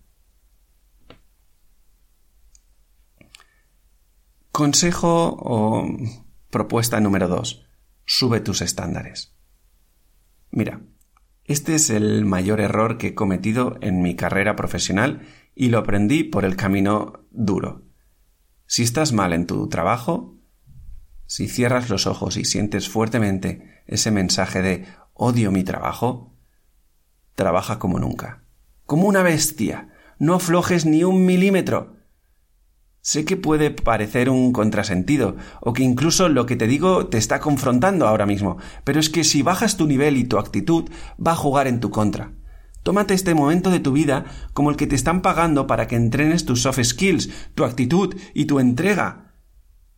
Consejo 4.51 5.37
o 5.39 5.87
propuesta 6.49 6.99
número 6.99 7.27
dos. 7.27 7.67
Sube 8.03 8.39
tus 8.39 8.61
estándares. 8.61 9.37
Mira, 10.49 10.81
este 11.43 11.75
es 11.75 11.91
el 11.91 12.25
mayor 12.25 12.59
error 12.59 12.97
que 12.97 13.09
he 13.09 13.15
cometido 13.15 13.77
en 13.81 14.01
mi 14.01 14.15
carrera 14.15 14.55
profesional 14.55 15.27
y 15.53 15.69
lo 15.69 15.77
aprendí 15.77 16.23
por 16.23 16.43
el 16.43 16.55
camino 16.55 17.27
duro. 17.29 17.85
Si 18.65 18.81
estás 18.81 19.13
mal 19.13 19.33
en 19.33 19.45
tu 19.45 19.69
trabajo, 19.69 20.35
si 21.27 21.47
cierras 21.47 21.91
los 21.91 22.07
ojos 22.07 22.37
y 22.37 22.45
sientes 22.45 22.89
fuertemente 22.89 23.83
ese 23.85 24.09
mensaje 24.09 24.63
de 24.63 24.87
odio 25.13 25.51
mi 25.51 25.63
trabajo, 25.63 26.35
trabaja 27.35 27.77
como 27.77 27.99
nunca, 27.99 28.46
como 28.87 29.07
una 29.07 29.21
bestia, 29.21 29.89
no 30.17 30.33
aflojes 30.33 30.87
ni 30.87 31.03
un 31.03 31.23
milímetro, 31.23 31.97
Sé 33.07 33.23
que 33.23 33.37
puede 33.37 33.71
parecer 33.71 34.29
un 34.29 34.51
contrasentido, 34.51 35.37
o 35.61 35.71
que 35.71 35.81
incluso 35.81 36.27
lo 36.27 36.45
que 36.45 36.57
te 36.57 36.67
digo 36.67 37.07
te 37.07 37.17
está 37.17 37.39
confrontando 37.39 38.05
ahora 38.05 38.25
mismo, 38.25 38.57
pero 38.83 38.99
es 38.99 39.09
que 39.09 39.23
si 39.23 39.43
bajas 39.43 39.77
tu 39.77 39.87
nivel 39.87 40.17
y 40.17 40.25
tu 40.25 40.37
actitud, 40.37 40.89
va 41.25 41.31
a 41.31 41.37
jugar 41.37 41.67
en 41.67 41.79
tu 41.79 41.89
contra. 41.89 42.33
Tómate 42.83 43.13
este 43.13 43.33
momento 43.33 43.71
de 43.71 43.79
tu 43.79 43.93
vida 43.93 44.25
como 44.51 44.71
el 44.71 44.75
que 44.75 44.87
te 44.87 44.95
están 44.95 45.21
pagando 45.21 45.67
para 45.67 45.87
que 45.87 45.95
entrenes 45.95 46.43
tus 46.43 46.63
soft 46.63 46.83
skills, 46.83 47.29
tu 47.55 47.63
actitud 47.63 48.13
y 48.33 48.43
tu 48.43 48.59
entrega. 48.59 49.35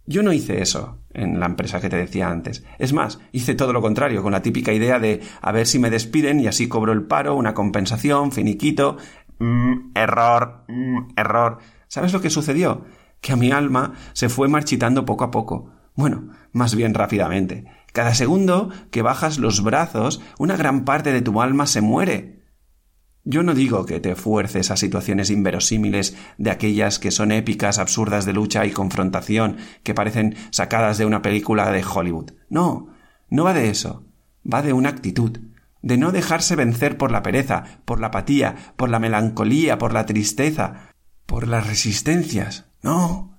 Yo 0.06 0.22
no 0.22 0.32
hice 0.32 0.62
eso. 0.62 0.99
En 1.14 1.40
la 1.40 1.48
empresa 1.48 1.82
que 1.82 1.90
te 1.90 1.98
decía 1.98 2.30
antes. 2.30 2.64
Es 2.78 2.94
más, 2.94 3.20
hice 3.32 3.56
todo 3.56 3.74
lo 3.74 3.82
contrario, 3.82 4.22
con 4.22 4.32
la 4.32 4.42
típica 4.42 4.74
idea 4.74 5.00
de 5.00 5.22
a 5.42 5.52
ver 5.52 5.68
si 5.68 5.80
me 5.80 5.90
despiden 5.90 6.40
y 6.40 6.48
así 6.48 6.68
cobro 6.68 6.94
el 6.94 7.04
paro, 7.04 7.36
una 7.36 7.54
compensación, 7.54 8.32
finiquito. 8.32 8.98
Mm, 9.40 9.92
error, 9.96 10.66
mm, 10.68 11.14
error. 11.16 11.60
¿Sabes 11.88 12.14
lo 12.14 12.22
que 12.22 12.30
sucedió? 12.30 12.86
Que 13.22 13.34
a 13.34 13.36
mi 13.36 13.52
alma 13.52 13.94
se 14.14 14.30
fue 14.30 14.48
marchitando 14.48 15.06
poco 15.06 15.24
a 15.24 15.32
poco. 15.32 15.72
Bueno, 15.96 16.30
más 16.52 16.76
bien 16.76 16.94
rápidamente. 16.94 17.66
Cada 17.92 18.14
segundo 18.14 18.70
que 18.92 19.02
bajas 19.02 19.40
los 19.40 19.64
brazos, 19.64 20.22
una 20.38 20.56
gran 20.56 20.86
parte 20.86 21.12
de 21.12 21.22
tu 21.22 21.42
alma 21.42 21.66
se 21.66 21.82
muere. 21.82 22.39
Yo 23.30 23.44
no 23.44 23.54
digo 23.54 23.86
que 23.86 24.00
te 24.00 24.16
fuerces 24.16 24.72
a 24.72 24.76
situaciones 24.76 25.30
inverosímiles 25.30 26.18
de 26.40 26.50
aquellas 26.50 26.98
que 26.98 27.12
son 27.12 27.32
épicas, 27.32 27.78
absurdas 27.78 28.26
de 28.26 28.34
lucha 28.34 28.66
y 28.66 28.72
confrontación, 28.72 29.58
que 29.84 29.94
parecen 29.94 30.36
sacadas 30.50 30.98
de 30.98 31.06
una 31.06 31.22
película 31.22 31.72
de 31.72 31.84
Hollywood. 31.84 32.32
No, 32.50 32.88
no 33.30 33.44
va 33.44 33.54
de 33.54 33.70
eso. 33.70 34.04
Va 34.52 34.64
de 34.64 34.74
una 34.74 34.90
actitud, 34.90 35.38
de 35.84 35.98
no 36.00 36.12
dejarse 36.12 36.56
vencer 36.56 36.98
por 36.98 37.12
la 37.12 37.22
pereza, 37.22 37.82
por 37.86 38.00
la 38.00 38.08
apatía, 38.08 38.56
por 38.76 38.90
la 38.90 38.98
melancolía, 38.98 39.78
por 39.78 39.94
la 39.94 40.08
tristeza, 40.08 40.90
por 41.28 41.48
las 41.48 41.68
resistencias. 41.68 42.66
No. 42.82 43.38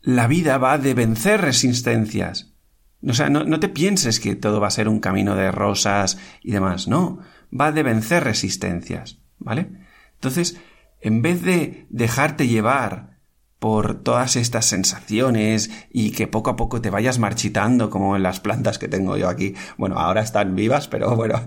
La 0.00 0.26
vida 0.26 0.58
va 0.58 0.76
de 0.76 0.92
vencer 0.94 1.40
resistencias. 1.40 2.54
O 3.06 3.14
sea, 3.14 3.30
no, 3.30 3.44
no 3.44 3.60
te 3.60 3.68
pienses 3.68 4.18
que 4.18 4.34
todo 4.34 4.60
va 4.60 4.66
a 4.66 4.72
ser 4.72 4.88
un 4.88 4.98
camino 4.98 5.36
de 5.36 5.52
rosas 5.52 6.18
y 6.42 6.50
demás. 6.50 6.88
No 6.88 7.20
va 7.58 7.72
de 7.72 7.82
vencer 7.82 8.24
resistencias, 8.24 9.19
¿vale? 9.40 9.68
Entonces, 10.14 10.56
en 11.00 11.22
vez 11.22 11.42
de 11.42 11.86
dejarte 11.90 12.46
llevar 12.46 13.18
por 13.58 14.02
todas 14.02 14.36
estas 14.36 14.64
sensaciones 14.64 15.70
y 15.90 16.12
que 16.12 16.26
poco 16.26 16.50
a 16.50 16.56
poco 16.56 16.80
te 16.80 16.88
vayas 16.88 17.18
marchitando 17.18 17.90
como 17.90 18.16
en 18.16 18.22
las 18.22 18.40
plantas 18.40 18.78
que 18.78 18.88
tengo 18.88 19.18
yo 19.18 19.28
aquí. 19.28 19.54
Bueno, 19.76 19.98
ahora 19.98 20.22
están 20.22 20.56
vivas, 20.56 20.88
pero 20.88 21.14
bueno, 21.14 21.42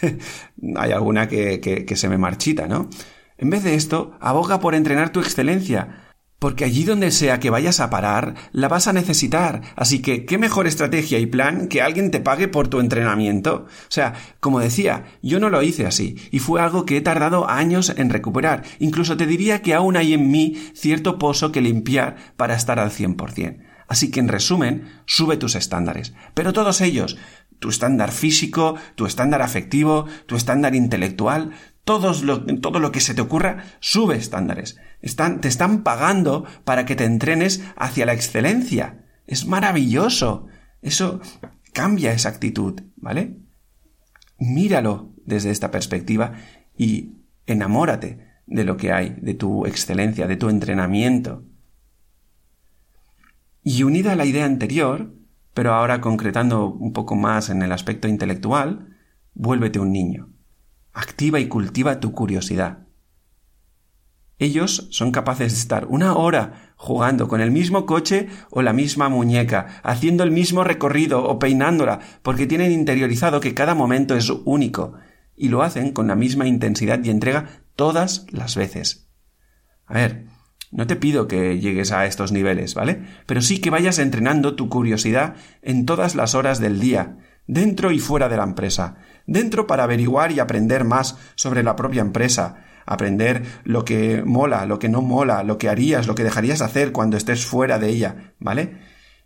hay 0.76 0.92
alguna 0.92 1.26
que, 1.26 1.60
que, 1.60 1.84
que 1.84 1.96
se 1.96 2.08
me 2.08 2.18
marchita, 2.18 2.68
¿no? 2.68 2.88
En 3.36 3.50
vez 3.50 3.64
de 3.64 3.74
esto, 3.74 4.16
aboga 4.20 4.60
por 4.60 4.74
entrenar 4.74 5.10
tu 5.10 5.20
excelencia, 5.20 6.05
porque 6.38 6.64
allí 6.64 6.84
donde 6.84 7.10
sea 7.10 7.40
que 7.40 7.50
vayas 7.50 7.80
a 7.80 7.90
parar, 7.90 8.34
la 8.52 8.68
vas 8.68 8.88
a 8.88 8.92
necesitar. 8.92 9.62
Así 9.74 10.00
que, 10.00 10.26
¿qué 10.26 10.38
mejor 10.38 10.66
estrategia 10.66 11.18
y 11.18 11.26
plan 11.26 11.68
que 11.68 11.82
alguien 11.82 12.10
te 12.10 12.20
pague 12.20 12.48
por 12.48 12.68
tu 12.68 12.80
entrenamiento? 12.80 13.66
O 13.66 13.90
sea, 13.90 14.14
como 14.40 14.60
decía, 14.60 15.04
yo 15.22 15.40
no 15.40 15.48
lo 15.48 15.62
hice 15.62 15.86
así, 15.86 16.16
y 16.30 16.38
fue 16.38 16.60
algo 16.60 16.84
que 16.84 16.96
he 16.96 17.00
tardado 17.00 17.48
años 17.48 17.92
en 17.96 18.10
recuperar. 18.10 18.64
Incluso 18.78 19.16
te 19.16 19.26
diría 19.26 19.62
que 19.62 19.74
aún 19.74 19.96
hay 19.96 20.14
en 20.14 20.30
mí 20.30 20.56
cierto 20.74 21.18
pozo 21.18 21.52
que 21.52 21.60
limpiar 21.60 22.16
para 22.36 22.54
estar 22.54 22.78
al 22.78 22.90
100%. 22.90 23.62
Así 23.88 24.10
que, 24.10 24.20
en 24.20 24.28
resumen, 24.28 24.88
sube 25.06 25.36
tus 25.36 25.54
estándares. 25.54 26.12
Pero 26.34 26.52
todos 26.52 26.80
ellos, 26.80 27.16
tu 27.60 27.70
estándar 27.70 28.10
físico, 28.10 28.74
tu 28.96 29.06
estándar 29.06 29.42
afectivo, 29.42 30.06
tu 30.26 30.36
estándar 30.36 30.74
intelectual, 30.74 31.52
lo, 31.86 32.44
todo 32.60 32.80
lo 32.80 32.92
que 32.92 33.00
se 33.00 33.14
te 33.14 33.20
ocurra, 33.20 33.64
sube 33.80 34.16
estándares. 34.16 34.78
Están, 35.00 35.40
te 35.40 35.48
están 35.48 35.82
pagando 35.82 36.44
para 36.64 36.84
que 36.84 36.96
te 36.96 37.04
entrenes 37.04 37.62
hacia 37.76 38.06
la 38.06 38.12
excelencia. 38.12 39.04
Es 39.26 39.46
maravilloso. 39.46 40.46
Eso 40.82 41.20
cambia 41.72 42.12
esa 42.12 42.28
actitud, 42.28 42.82
¿vale? 42.96 43.36
Míralo 44.38 45.12
desde 45.24 45.50
esta 45.50 45.70
perspectiva 45.70 46.32
y 46.76 47.12
enamórate 47.46 48.26
de 48.46 48.64
lo 48.64 48.76
que 48.76 48.92
hay, 48.92 49.16
de 49.20 49.34
tu 49.34 49.66
excelencia, 49.66 50.26
de 50.26 50.36
tu 50.36 50.48
entrenamiento. 50.48 51.44
Y 53.62 53.82
unida 53.82 54.12
a 54.12 54.16
la 54.16 54.26
idea 54.26 54.44
anterior, 54.44 55.12
pero 55.54 55.74
ahora 55.74 56.00
concretando 56.00 56.68
un 56.68 56.92
poco 56.92 57.16
más 57.16 57.48
en 57.48 57.62
el 57.62 57.72
aspecto 57.72 58.08
intelectual, 58.08 58.96
vuélvete 59.34 59.78
un 59.78 59.92
niño. 59.92 60.35
Activa 60.96 61.40
y 61.40 61.46
cultiva 61.46 62.00
tu 62.00 62.12
curiosidad. 62.12 62.78
Ellos 64.38 64.88
son 64.90 65.12
capaces 65.12 65.52
de 65.52 65.58
estar 65.58 65.84
una 65.88 66.14
hora 66.14 66.72
jugando 66.76 67.28
con 67.28 67.42
el 67.42 67.50
mismo 67.50 67.84
coche 67.84 68.30
o 68.50 68.62
la 68.62 68.72
misma 68.72 69.10
muñeca, 69.10 69.82
haciendo 69.82 70.24
el 70.24 70.30
mismo 70.30 70.64
recorrido 70.64 71.22
o 71.22 71.38
peinándola, 71.38 71.98
porque 72.22 72.46
tienen 72.46 72.72
interiorizado 72.72 73.40
que 73.40 73.52
cada 73.52 73.74
momento 73.74 74.16
es 74.16 74.30
único, 74.46 74.94
y 75.36 75.50
lo 75.50 75.62
hacen 75.62 75.92
con 75.92 76.06
la 76.06 76.14
misma 76.14 76.46
intensidad 76.46 77.04
y 77.04 77.10
entrega 77.10 77.60
todas 77.76 78.26
las 78.30 78.56
veces. 78.56 79.10
A 79.84 79.92
ver, 79.92 80.24
no 80.72 80.86
te 80.86 80.96
pido 80.96 81.28
que 81.28 81.60
llegues 81.60 81.92
a 81.92 82.06
estos 82.06 82.32
niveles, 82.32 82.74
¿vale? 82.74 83.02
Pero 83.26 83.42
sí 83.42 83.60
que 83.60 83.68
vayas 83.68 83.98
entrenando 83.98 84.56
tu 84.56 84.70
curiosidad 84.70 85.34
en 85.60 85.84
todas 85.84 86.14
las 86.14 86.34
horas 86.34 86.58
del 86.58 86.80
día, 86.80 87.18
dentro 87.46 87.90
y 87.90 87.98
fuera 87.98 88.30
de 88.30 88.38
la 88.38 88.44
empresa, 88.44 88.96
dentro 89.26 89.66
para 89.66 89.84
averiguar 89.84 90.32
y 90.32 90.40
aprender 90.40 90.84
más 90.84 91.18
sobre 91.34 91.62
la 91.62 91.76
propia 91.76 92.02
empresa, 92.02 92.64
aprender 92.86 93.44
lo 93.64 93.84
que 93.84 94.22
mola, 94.24 94.66
lo 94.66 94.78
que 94.78 94.88
no 94.88 95.02
mola, 95.02 95.42
lo 95.42 95.58
que 95.58 95.68
harías, 95.68 96.06
lo 96.06 96.14
que 96.14 96.24
dejarías 96.24 96.62
hacer 96.62 96.92
cuando 96.92 97.16
estés 97.16 97.44
fuera 97.44 97.78
de 97.78 97.88
ella, 97.88 98.34
¿vale? 98.38 98.78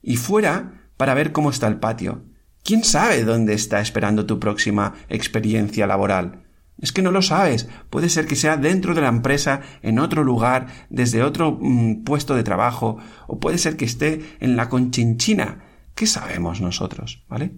Y 0.03 0.17
fuera 0.17 0.91
para 0.97 1.15
ver 1.15 1.33
cómo 1.33 1.51
está 1.51 1.67
el 1.67 1.79
patio. 1.79 2.25
¿Quién 2.65 2.85
sabe 2.85 3.25
dónde 3.25 3.55
está 3.55 3.81
esperando 3.81 4.27
tu 4.27 4.39
próxima 4.39 4.95
experiencia 5.09 5.87
laboral? 5.87 6.45
Es 6.81 6.93
que 6.93 7.03
no 7.03 7.11
lo 7.11 7.23
sabes. 7.23 7.69
Puede 7.91 8.09
ser 8.09 8.27
que 8.27 8.37
sea 8.37 8.57
dentro 8.57 8.95
de 8.95 9.03
la 9.03 9.09
empresa, 9.09 9.61
en 9.83 9.99
otro 9.99 10.25
lugar, 10.25 10.67
desde 10.89 11.23
otro 11.23 11.59
mm, 11.61 12.05
puesto 12.05 12.35
de 12.35 12.43
trabajo, 12.43 12.99
o 13.27 13.39
puede 13.39 13.59
ser 13.59 13.77
que 13.77 13.85
esté 13.85 14.37
en 14.41 14.57
la 14.57 14.69
conchinchina. 14.69 15.65
¿Qué 15.95 16.07
sabemos 16.07 16.61
nosotros? 16.61 17.25
¿Vale? 17.29 17.53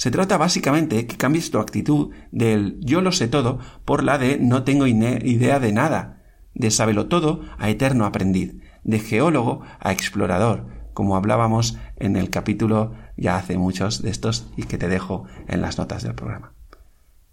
Se 0.00 0.10
trata 0.10 0.38
básicamente 0.38 1.06
que 1.06 1.18
cambies 1.18 1.50
tu 1.50 1.58
actitud 1.58 2.08
del 2.32 2.80
yo 2.80 3.02
lo 3.02 3.12
sé 3.12 3.28
todo 3.28 3.58
por 3.84 4.02
la 4.02 4.16
de 4.16 4.38
no 4.38 4.62
tengo 4.62 4.86
idea 4.86 5.60
de 5.60 5.72
nada, 5.74 6.22
de 6.54 6.70
sábelo 6.70 7.08
todo 7.08 7.42
a 7.58 7.68
eterno 7.68 8.06
aprendiz, 8.06 8.54
de 8.82 8.98
geólogo 8.98 9.60
a 9.78 9.92
explorador, 9.92 10.68
como 10.94 11.16
hablábamos 11.16 11.76
en 11.96 12.16
el 12.16 12.30
capítulo 12.30 12.94
ya 13.18 13.36
hace 13.36 13.58
muchos 13.58 14.00
de 14.00 14.08
estos 14.08 14.50
y 14.56 14.62
que 14.62 14.78
te 14.78 14.88
dejo 14.88 15.26
en 15.48 15.60
las 15.60 15.76
notas 15.76 16.02
del 16.02 16.14
programa. 16.14 16.54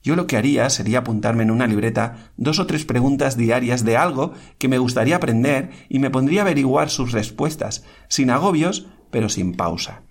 Yo 0.04 0.18
lo 0.18 0.28
que 0.28 0.36
haría 0.36 0.70
sería 0.70 1.00
apuntarme 1.00 1.44
en 1.44 1.52
una 1.52 1.68
libreta 1.68 2.32
dos 2.36 2.60
o 2.60 2.68
tres 2.68 2.84
preguntas 2.84 3.38
diarias 3.38 3.86
de 3.86 3.96
algo 3.96 4.34
que 4.58 4.68
me 4.68 4.78
gustaría 4.78 5.16
aprender 5.16 5.70
y 5.88 6.00
me 6.00 6.10
pondría 6.10 6.42
a 6.42 6.44
averiguar 6.44 6.90
sus 6.90 7.14
respuestas, 7.14 7.86
sin 8.10 8.30
agobios, 8.30 8.88
pero 9.10 9.30
sin 9.30 9.56
pausa. 9.56 10.04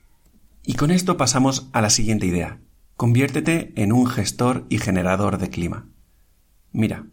Y 0.68 0.74
con 0.74 0.90
esto 0.90 1.16
pasamos 1.16 1.70
a 1.72 1.80
la 1.80 1.90
siguiente 1.90 2.26
idea. 2.26 2.58
Conviértete 2.96 3.72
en 3.76 3.92
un 3.92 4.04
gestor 4.08 4.66
y 4.68 4.78
generador 4.78 5.38
de 5.38 5.48
clima. 5.48 5.86
Mira, 6.72 7.06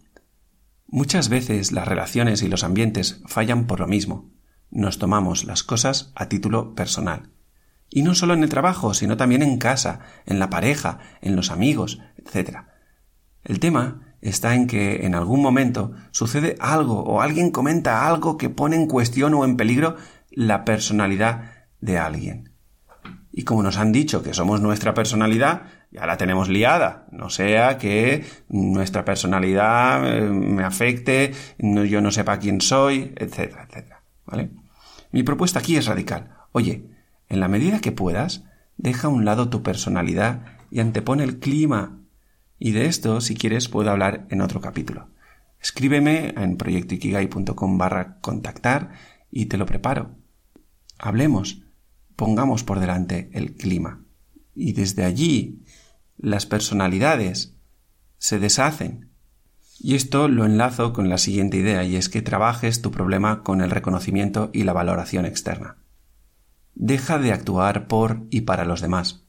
muchas 0.88 1.30
veces 1.30 1.72
las 1.72 1.88
relaciones 1.88 2.42
y 2.42 2.48
los 2.48 2.64
ambientes 2.64 3.22
fallan 3.28 3.68
por 3.68 3.80
lo 3.80 3.88
mismo. 3.88 4.32
Nos 4.72 4.98
tomamos 4.98 5.46
las 5.46 5.62
cosas 5.62 6.12
a 6.16 6.30
título 6.30 6.74
personal. 6.74 7.30
Y 7.92 8.02
no 8.02 8.16
solo 8.16 8.34
en 8.34 8.42
el 8.42 8.50
trabajo, 8.50 8.96
sino 8.96 9.18
también 9.18 9.44
en 9.44 9.60
casa, 9.60 10.00
en 10.26 10.40
la 10.40 10.50
pareja, 10.50 10.98
en 11.22 11.36
los 11.36 11.52
amigos, 11.52 12.00
etc. 12.18 12.62
El 13.44 13.60
tema 13.60 14.16
está 14.22 14.56
en 14.56 14.66
que 14.66 15.06
en 15.06 15.14
algún 15.14 15.44
momento 15.44 15.92
sucede 16.10 16.56
algo 16.60 17.04
o 17.04 17.22
alguien 17.22 17.52
comenta 17.52 18.08
algo 18.08 18.36
que 18.36 18.50
pone 18.50 18.78
en 18.78 18.88
cuestión 18.88 19.36
o 19.36 19.46
en 19.46 19.58
peligro 19.58 19.96
la 20.32 20.66
personalidad 20.66 21.68
de 21.82 22.00
alguien. 22.00 22.53
Y 23.36 23.46
como 23.46 23.64
nos 23.64 23.78
han 23.78 23.92
dicho 23.92 24.22
que 24.22 24.36
somos 24.36 24.62
nuestra 24.62 24.94
personalidad, 24.94 25.64
ya 25.90 26.06
la 26.06 26.18
tenemos 26.18 26.50
liada. 26.50 27.08
No 27.12 27.32
sea 27.32 27.80
que 27.80 28.24
nuestra 28.48 29.04
personalidad 29.04 30.08
eh, 30.08 30.22
me 30.22 30.64
afecte, 30.64 31.34
yo 31.58 32.00
no 32.00 32.12
sepa 32.12 32.38
quién 32.38 32.62
soy, 32.62 33.12
etcétera, 33.16 33.66
etcétera. 33.68 34.04
¿Vale? 34.28 34.52
Mi 35.12 35.24
propuesta 35.24 35.60
aquí 35.60 35.76
es 35.76 35.88
radical. 35.88 36.30
Oye, 36.52 36.86
en 37.28 37.40
la 37.40 37.48
medida 37.48 37.82
que 37.82 37.92
puedas, 37.92 38.44
deja 38.78 39.08
a 39.08 39.12
un 39.12 39.26
lado 39.26 39.50
tu 39.50 39.64
personalidad 39.64 40.60
y 40.70 40.80
antepone 40.80 41.24
el 41.24 41.40
clima. 41.40 42.02
Y 42.60 42.72
de 42.72 42.86
esto, 42.86 43.20
si 43.20 43.34
quieres, 43.34 43.68
puedo 43.68 43.90
hablar 43.90 44.28
en 44.30 44.42
otro 44.42 44.62
capítulo. 44.62 45.10
Escríbeme 45.60 46.36
en 46.38 46.56
proyectoikigai.com 46.58 47.78
barra 47.80 48.20
contactar 48.22 48.92
y 49.32 49.48
te 49.48 49.58
lo 49.58 49.66
preparo. 49.66 50.12
Hablemos 51.00 51.64
pongamos 52.16 52.64
por 52.64 52.80
delante 52.80 53.30
el 53.34 53.54
clima. 53.54 54.04
Y 54.56 54.74
desde 54.74 55.04
allí 55.04 55.64
las 56.18 56.46
personalidades 56.46 57.54
se 58.18 58.40
deshacen. 58.40 59.10
Y 59.80 59.96
esto 59.96 60.28
lo 60.28 60.46
enlazo 60.46 60.94
con 60.94 61.10
la 61.10 61.18
siguiente 61.18 61.58
idea, 61.58 61.84
y 61.84 61.96
es 61.98 62.08
que 62.08 62.22
trabajes 62.22 62.82
tu 62.82 62.92
problema 62.92 63.44
con 63.44 63.62
el 63.62 63.70
reconocimiento 63.70 64.50
y 64.54 64.64
la 64.64 64.74
valoración 64.74 65.26
externa. 65.26 65.78
Deja 66.76 67.20
de 67.20 67.34
actuar 67.34 67.88
por 67.88 68.26
y 68.30 68.42
para 68.42 68.66
los 68.66 68.82
demás. 68.82 69.26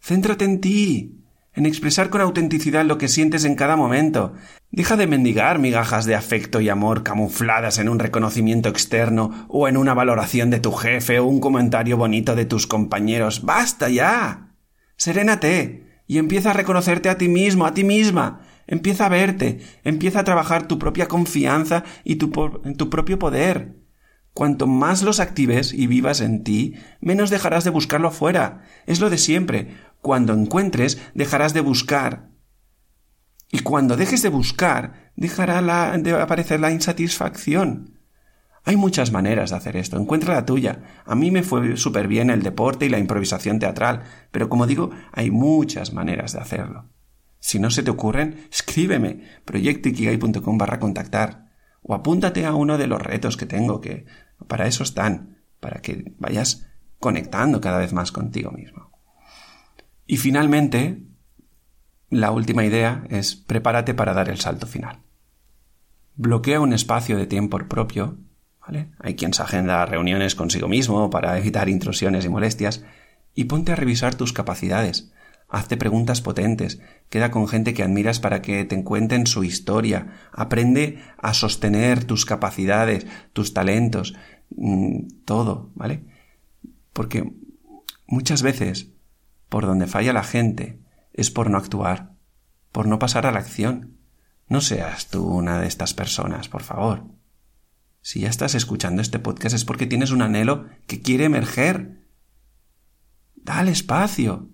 Céntrate 0.00 0.44
en 0.44 0.60
ti. 0.60 1.21
En 1.54 1.66
expresar 1.66 2.10
con 2.10 2.20
autenticidad 2.20 2.84
lo 2.84 2.98
que 2.98 3.08
sientes 3.08 3.44
en 3.44 3.54
cada 3.54 3.76
momento. 3.76 4.32
Deja 4.70 4.96
de 4.96 5.06
mendigar 5.06 5.58
migajas 5.58 6.06
de 6.06 6.14
afecto 6.14 6.60
y 6.60 6.68
amor 6.68 7.02
camufladas 7.02 7.78
en 7.78 7.88
un 7.88 7.98
reconocimiento 7.98 8.68
externo 8.68 9.46
o 9.48 9.68
en 9.68 9.76
una 9.76 9.94
valoración 9.94 10.50
de 10.50 10.60
tu 10.60 10.72
jefe 10.72 11.18
o 11.18 11.26
un 11.26 11.40
comentario 11.40 11.96
bonito 11.96 12.34
de 12.34 12.46
tus 12.46 12.66
compañeros. 12.66 13.42
¡Basta 13.44 13.90
ya! 13.90 14.54
Serénate 14.96 16.02
y 16.06 16.18
empieza 16.18 16.50
a 16.50 16.54
reconocerte 16.54 17.08
a 17.08 17.18
ti 17.18 17.28
mismo, 17.28 17.66
a 17.66 17.74
ti 17.74 17.84
misma. 17.84 18.40
Empieza 18.66 19.06
a 19.06 19.10
verte, 19.10 19.60
empieza 19.84 20.20
a 20.20 20.24
trabajar 20.24 20.68
tu 20.68 20.78
propia 20.78 21.08
confianza 21.08 21.84
y 22.04 22.16
tu, 22.16 22.30
tu 22.30 22.88
propio 22.88 23.18
poder. 23.18 23.82
Cuanto 24.32 24.66
más 24.66 25.02
los 25.02 25.20
actives 25.20 25.74
y 25.74 25.86
vivas 25.86 26.22
en 26.22 26.42
ti, 26.42 26.74
menos 27.00 27.28
dejarás 27.28 27.64
de 27.64 27.70
buscarlo 27.70 28.08
afuera. 28.08 28.62
Es 28.86 29.00
lo 29.00 29.10
de 29.10 29.18
siempre. 29.18 29.76
Cuando 30.02 30.34
encuentres, 30.34 31.00
dejarás 31.14 31.54
de 31.54 31.62
buscar. 31.62 32.28
Y 33.50 33.60
cuando 33.60 33.96
dejes 33.96 34.20
de 34.22 34.28
buscar, 34.28 35.12
dejará 35.16 35.96
de 35.96 36.12
aparecer 36.12 36.60
la 36.60 36.72
insatisfacción. 36.72 37.98
Hay 38.64 38.76
muchas 38.76 39.12
maneras 39.12 39.50
de 39.50 39.56
hacer 39.56 39.76
esto. 39.76 39.96
Encuentra 39.96 40.34
la 40.34 40.44
tuya. 40.44 40.82
A 41.04 41.14
mí 41.14 41.30
me 41.30 41.42
fue 41.42 41.76
súper 41.76 42.08
bien 42.08 42.30
el 42.30 42.42
deporte 42.42 42.86
y 42.86 42.88
la 42.88 42.98
improvisación 42.98 43.58
teatral, 43.58 44.02
pero 44.30 44.48
como 44.48 44.66
digo, 44.66 44.90
hay 45.12 45.30
muchas 45.30 45.92
maneras 45.92 46.32
de 46.32 46.40
hacerlo. 46.40 46.90
Si 47.38 47.58
no 47.58 47.70
se 47.70 47.82
te 47.82 47.90
ocurren, 47.90 48.48
escríbeme 48.50 49.22
proyectoikigai.com 49.44 50.58
barra 50.58 50.78
contactar 50.78 51.50
o 51.82 51.94
apúntate 51.94 52.44
a 52.44 52.54
uno 52.54 52.76
de 52.76 52.88
los 52.88 53.00
retos 53.00 53.36
que 53.36 53.46
tengo, 53.46 53.80
que 53.80 54.06
para 54.48 54.66
eso 54.66 54.82
están, 54.82 55.44
para 55.60 55.80
que 55.80 56.12
vayas 56.18 56.66
conectando 56.98 57.60
cada 57.60 57.78
vez 57.78 57.92
más 57.92 58.10
contigo 58.10 58.50
mismo. 58.50 58.81
Y 60.12 60.18
finalmente, 60.18 60.98
la 62.10 62.32
última 62.32 62.66
idea 62.66 63.02
es 63.08 63.34
prepárate 63.34 63.94
para 63.94 64.12
dar 64.12 64.28
el 64.28 64.38
salto 64.38 64.66
final. 64.66 64.98
Bloquea 66.16 66.60
un 66.60 66.74
espacio 66.74 67.16
de 67.16 67.26
tiempo 67.26 67.56
propio, 67.66 68.18
¿vale? 68.60 68.90
Hay 68.98 69.16
quien 69.16 69.32
se 69.32 69.40
agenda 69.40 69.86
reuniones 69.86 70.34
consigo 70.34 70.68
mismo 70.68 71.08
para 71.08 71.38
evitar 71.38 71.70
intrusiones 71.70 72.26
y 72.26 72.28
molestias, 72.28 72.84
y 73.34 73.44
ponte 73.44 73.72
a 73.72 73.74
revisar 73.74 74.14
tus 74.14 74.34
capacidades. 74.34 75.10
Hazte 75.48 75.78
preguntas 75.78 76.20
potentes, 76.20 76.82
queda 77.08 77.30
con 77.30 77.48
gente 77.48 77.72
que 77.72 77.82
admiras 77.82 78.20
para 78.20 78.42
que 78.42 78.66
te 78.66 78.84
cuenten 78.84 79.26
su 79.26 79.44
historia, 79.44 80.28
aprende 80.30 80.98
a 81.16 81.32
sostener 81.32 82.04
tus 82.04 82.26
capacidades, 82.26 83.06
tus 83.32 83.54
talentos, 83.54 84.14
mm, 84.50 85.22
todo, 85.24 85.70
¿vale? 85.74 86.04
Porque 86.92 87.32
muchas 88.06 88.42
veces 88.42 88.91
por 89.52 89.66
donde 89.66 89.86
falla 89.86 90.14
la 90.14 90.24
gente 90.24 90.80
es 91.12 91.30
por 91.30 91.50
no 91.50 91.58
actuar, 91.58 92.14
por 92.72 92.86
no 92.86 92.98
pasar 92.98 93.26
a 93.26 93.32
la 93.32 93.40
acción. 93.40 93.98
No 94.48 94.62
seas 94.62 95.08
tú 95.08 95.26
una 95.26 95.60
de 95.60 95.66
estas 95.66 95.92
personas, 95.92 96.48
por 96.48 96.62
favor. 96.62 97.04
Si 98.00 98.20
ya 98.20 98.30
estás 98.30 98.54
escuchando 98.54 99.02
este 99.02 99.18
podcast 99.18 99.54
es 99.54 99.66
porque 99.66 99.86
tienes 99.86 100.10
un 100.10 100.22
anhelo 100.22 100.70
que 100.86 101.02
quiere 101.02 101.26
emerger. 101.26 102.08
Dale 103.34 103.72
espacio. 103.72 104.48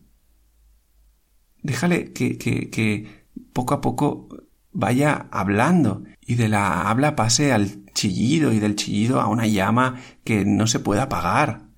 Déjale 1.62 2.12
que, 2.12 2.37
que, 2.37 2.68
que 2.68 3.28
poco 3.52 3.74
a 3.74 3.80
poco 3.80 4.28
vaya 4.72 5.28
hablando 5.30 6.02
y 6.20 6.34
de 6.34 6.48
la 6.48 6.90
habla 6.90 7.14
pase 7.14 7.52
al 7.52 7.84
chillido 7.92 8.52
y 8.52 8.58
del 8.58 8.74
chillido 8.74 9.20
a 9.20 9.28
una 9.28 9.46
llama 9.46 10.00
que 10.24 10.44
no 10.44 10.66
se 10.66 10.80
pueda 10.80 11.04
apagar. 11.04 11.68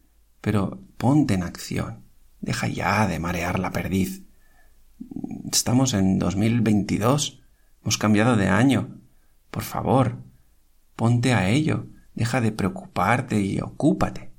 Pero 0.40 0.80
ponte 0.96 1.34
en 1.34 1.42
acción. 1.42 2.09
Deja 2.40 2.68
ya 2.68 3.06
de 3.06 3.18
marear 3.18 3.58
la 3.58 3.70
perdiz. 3.70 4.22
Estamos 5.52 5.94
en 5.94 6.18
2022. 6.18 7.42
Hemos 7.82 7.98
cambiado 7.98 8.36
de 8.36 8.48
año. 8.48 9.00
Por 9.50 9.62
favor, 9.62 10.18
ponte 10.96 11.34
a 11.34 11.48
ello. 11.48 11.86
Deja 12.14 12.40
de 12.40 12.52
preocuparte 12.52 13.40
y 13.40 13.60
ocúpate. 13.60 14.30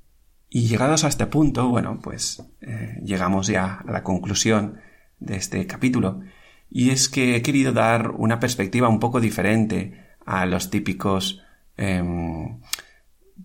Y 0.48 0.66
llegados 0.66 1.04
a 1.04 1.08
este 1.08 1.26
punto, 1.26 1.68
bueno, 1.68 1.98
pues 2.02 2.42
eh, 2.60 3.00
llegamos 3.02 3.46
ya 3.46 3.82
a 3.86 3.90
la 3.90 4.02
conclusión 4.02 4.80
de 5.18 5.36
este 5.36 5.66
capítulo. 5.66 6.20
Y 6.68 6.90
es 6.90 7.08
que 7.08 7.36
he 7.36 7.42
querido 7.42 7.72
dar 7.72 8.10
una 8.10 8.38
perspectiva 8.40 8.88
un 8.88 9.00
poco 9.00 9.20
diferente 9.20 10.16
a 10.26 10.46
los 10.46 10.70
típicos 10.70 11.42
em, 11.76 12.60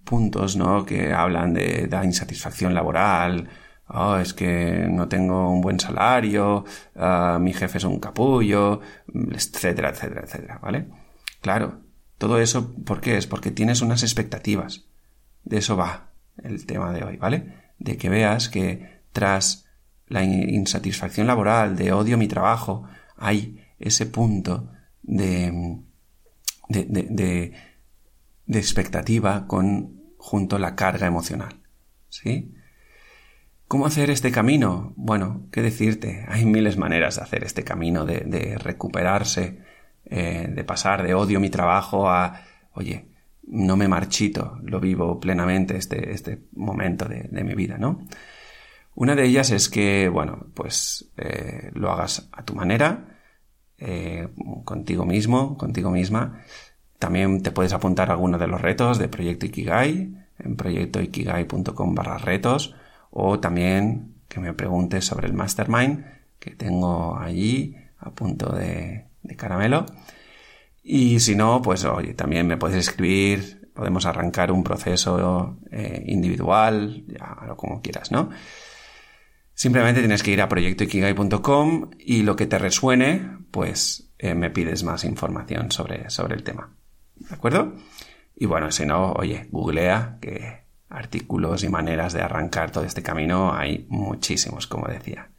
puntos, 0.04 0.56
¿no? 0.56 0.86
Que 0.86 1.14
hablan 1.14 1.54
de 1.54 1.88
la 1.90 2.04
insatisfacción 2.04 2.74
laboral, 2.74 3.50
oh, 3.90 4.18
es 4.18 4.34
que 4.34 4.88
no 4.90 5.08
tengo 5.08 5.52
un 5.52 5.62
buen 5.62 5.80
salario, 5.80 6.66
ah, 6.96 7.38
mi 7.42 7.54
jefe 7.54 7.78
es 7.78 7.84
un 7.84 8.00
capullo, 8.00 8.82
etcétera, 9.14 9.90
etcétera, 9.90 10.22
etcétera, 10.24 10.60
¿vale? 10.62 10.88
Claro, 11.42 11.82
todo 12.18 12.40
eso, 12.40 12.74
¿por 12.86 13.02
qué 13.02 13.18
es? 13.18 13.28
Porque 13.28 13.52
tienes 13.52 13.82
unas 13.82 14.04
expectativas. 14.04 14.86
De 15.44 15.58
eso 15.58 15.78
va 15.78 16.12
el 16.44 16.66
tema 16.66 16.92
de 16.92 17.04
hoy, 17.04 17.18
¿vale? 17.18 17.72
De 17.80 17.98
que 17.98 18.10
veas 18.10 18.50
que 18.50 19.02
tras 19.12 19.66
la 20.08 20.24
insatisfacción 20.24 21.28
laboral, 21.28 21.76
de 21.76 21.92
odio 21.92 22.18
mi 22.18 22.28
trabajo, 22.28 22.88
hay 23.16 23.64
ese 23.80 24.06
punto 24.06 24.72
de, 25.04 25.82
de, 26.70 26.86
de, 26.86 27.54
de 28.46 28.60
expectativa 28.60 29.48
con, 29.48 30.02
junto 30.18 30.56
a 30.56 30.60
la 30.60 30.76
carga 30.76 31.08
emocional. 31.08 31.62
¿Sí? 32.10 32.54
¿Cómo 33.68 33.86
hacer 33.86 34.10
este 34.10 34.32
camino? 34.32 34.94
Bueno, 34.96 35.48
¿qué 35.52 35.62
decirte? 35.62 36.26
Hay 36.30 36.46
miles 36.46 36.78
maneras 36.78 37.18
de 37.18 37.24
hacer 37.24 37.44
este 37.44 37.66
camino, 37.66 38.06
de, 38.06 38.58
recuperarse, 38.58 39.60
eh, 40.06 40.48
de 40.50 40.64
pasar 40.64 41.04
de 41.04 41.14
odio 41.14 41.42
mi 41.42 41.50
trabajo 41.50 42.10
a, 42.10 42.44
oye, 42.72 43.10
no 43.44 43.76
me 43.76 43.90
marchito, 43.90 44.58
lo 44.64 44.80
vivo 44.80 45.20
plenamente 45.20 45.76
este, 45.76 46.14
este 46.14 46.44
momento 46.54 47.10
de, 47.10 47.44
mi 47.44 47.56
vida, 47.56 47.78
¿no? 47.78 48.08
Una 48.96 49.16
de 49.16 49.26
ellas 49.26 49.52
es 49.52 49.68
que, 49.68 50.08
bueno, 50.08 50.48
pues 50.54 51.12
eh, 51.18 51.72
lo 51.74 51.92
hagas 51.92 52.30
a 52.32 52.46
tu 52.46 52.56
manera, 52.56 53.20
eh, 53.78 54.30
contigo 54.64 55.06
mismo, 55.06 55.58
contigo 55.58 55.92
misma. 55.92 56.42
También 57.00 57.44
te 57.44 57.52
puedes 57.52 57.74
apuntar 57.74 58.10
a 58.12 58.14
alguno 58.14 58.38
de 58.38 58.48
los 58.48 58.62
retos 58.62 58.98
de 58.98 59.10
Proyecto 59.10 59.46
Ikigai 59.46 60.16
en 60.40 60.56
proyectoikigai.com 60.56 61.96
barra 61.96 62.18
retos 62.18 62.74
o 63.20 63.40
también 63.40 64.14
que 64.28 64.40
me 64.40 64.54
preguntes 64.54 65.04
sobre 65.04 65.26
el 65.26 65.34
mastermind 65.34 66.06
que 66.38 66.52
tengo 66.52 67.18
allí 67.18 67.76
a 67.98 68.12
punto 68.12 68.54
de, 68.54 69.06
caramelo. 69.36 69.88
Y 70.84 71.20
si 71.20 71.36
no, 71.36 71.62
pues 71.64 71.84
oye, 71.84 72.14
también 72.14 72.46
me 72.46 72.58
puedes 72.58 72.78
escribir, 72.78 73.72
podemos 73.74 74.06
arrancar 74.06 74.52
un 74.52 74.64
proceso 74.64 75.58
eh, 75.72 76.04
individual, 76.06 77.06
ya 77.08 77.56
como 77.56 77.82
quieras, 77.82 78.12
¿no? 78.12 78.30
Simplemente 79.56 80.02
tienes 80.02 80.22
que 80.22 80.32
ir 80.32 80.42
a 80.42 80.48
proyectoikigai.com 80.48 81.90
y 81.98 82.22
lo 82.22 82.36
que 82.36 82.46
te 82.46 82.60
resuene, 82.60 83.40
pues 83.50 84.14
eh, 84.20 84.36
me 84.36 84.52
pides 84.52 84.84
más 84.84 85.04
información 85.04 85.72
sobre, 85.72 86.12
sobre 86.12 86.36
el 86.36 86.44
tema. 86.44 86.76
¿De 87.16 87.34
acuerdo? 87.34 87.74
Y 88.36 88.46
bueno, 88.46 88.72
si 88.72 88.86
no, 88.86 89.14
oye, 89.14 89.48
googlea 89.50 90.20
que 90.22 90.67
artículos 90.90 91.64
y 91.64 91.70
maneras 91.70 92.14
de 92.14 92.22
arrancar 92.22 92.72
todo 92.72 92.84
este 92.84 93.04
camino 93.04 93.54
hay 93.54 93.86
muchísimos, 93.90 94.68
como 94.68 94.88
decía. 94.88 95.30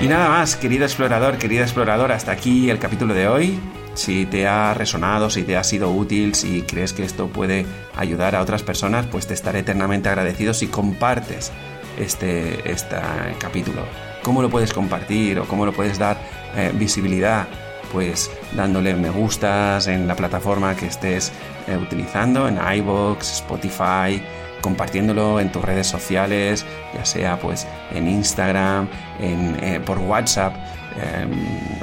Y 0.00 0.08
nada 0.08 0.28
más, 0.28 0.56
querido 0.56 0.84
explorador, 0.84 1.38
querida 1.38 1.62
exploradora, 1.62 2.14
hasta 2.14 2.32
aquí 2.32 2.68
el 2.70 2.78
capítulo 2.78 3.14
de 3.14 3.28
hoy. 3.28 3.58
Si 3.94 4.26
te 4.26 4.46
ha 4.46 4.74
resonado, 4.74 5.30
si 5.30 5.42
te 5.42 5.56
ha 5.56 5.64
sido 5.64 5.90
útil, 5.90 6.34
si 6.34 6.62
crees 6.62 6.92
que 6.92 7.02
esto 7.02 7.28
puede 7.28 7.64
ayudar 7.96 8.36
a 8.36 8.42
otras 8.42 8.62
personas, 8.62 9.06
pues 9.06 9.26
te 9.26 9.32
estaré 9.32 9.60
eternamente 9.60 10.10
agradecido 10.10 10.52
si 10.52 10.66
compartes 10.66 11.50
este, 11.98 12.70
este 12.70 12.96
capítulo. 13.38 13.82
¿Cómo 14.22 14.42
lo 14.42 14.50
puedes 14.50 14.74
compartir 14.74 15.38
o 15.38 15.46
cómo 15.46 15.64
lo 15.64 15.72
puedes 15.72 15.98
dar 15.98 16.18
eh, 16.56 16.72
visibilidad? 16.74 17.48
Pues 17.90 18.30
dándole 18.54 18.94
me 18.94 19.08
gustas 19.08 19.86
en 19.86 20.06
la 20.06 20.14
plataforma 20.14 20.76
que 20.76 20.88
estés 20.88 21.32
eh, 21.66 21.76
utilizando, 21.76 22.48
en 22.48 22.58
iBox, 22.78 23.32
Spotify, 23.34 24.22
compartiéndolo 24.60 25.40
en 25.40 25.52
tus 25.52 25.62
redes 25.62 25.86
sociales, 25.86 26.64
ya 26.94 27.04
sea 27.04 27.38
pues 27.38 27.66
en 27.92 28.08
Instagram, 28.08 28.88
en, 29.20 29.56
eh, 29.62 29.80
por 29.84 29.98
WhatsApp, 29.98 30.54
em, 30.96 31.30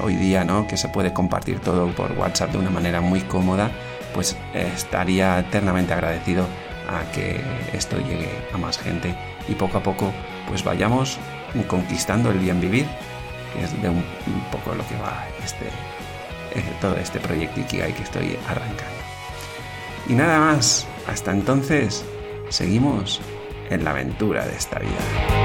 hoy 0.04 0.15
día, 0.15 0.43
¿no? 0.43 0.67
Que 0.67 0.78
se 0.78 0.89
puede 0.89 1.13
compartir 1.13 1.60
todo 1.60 1.88
por 1.89 2.12
WhatsApp 2.13 2.52
de 2.52 2.58
una 2.58 2.69
manera 2.69 3.02
muy 3.02 3.22
cómoda, 3.22 3.69
pues 4.13 4.36
estaría 4.54 5.39
eternamente 5.39 5.93
agradecido 5.93 6.46
a 6.88 7.10
que 7.12 7.41
esto 7.74 7.98
llegue 7.98 8.30
a 8.54 8.58
más 8.58 8.78
gente 8.78 9.15
y 9.48 9.54
poco 9.54 9.78
a 9.78 9.84
poco 9.84 10.12
pues 10.48 10.63
vayamos 10.63 11.17
conquistando 11.67 12.32
el 12.32 12.39
bien 12.39 12.60
vivir, 12.60 12.86
que 13.54 13.63
es 13.63 13.82
de 13.82 13.89
un, 13.89 14.04
poco 14.52 14.76
lo 14.76 14.86
que 14.88 14.96
va 14.96 15.26
este, 15.43 15.65
eh, 16.56 16.63
todo 16.82 16.96
este 16.98 17.19
proyecto 17.19 17.60
Ikigai 17.62 17.93
que 17.93 18.04
estoy 18.04 18.38
arrancando. 18.48 19.03
Y 20.08 20.13
nada 20.13 20.39
más, 20.39 20.88
hasta 21.08 21.32
entonces, 21.32 22.04
seguimos 22.50 23.22
en 23.70 23.84
la 23.84 23.92
aventura 23.92 24.46
de 24.46 24.56
esta 24.56 24.80
vida. 24.80 25.42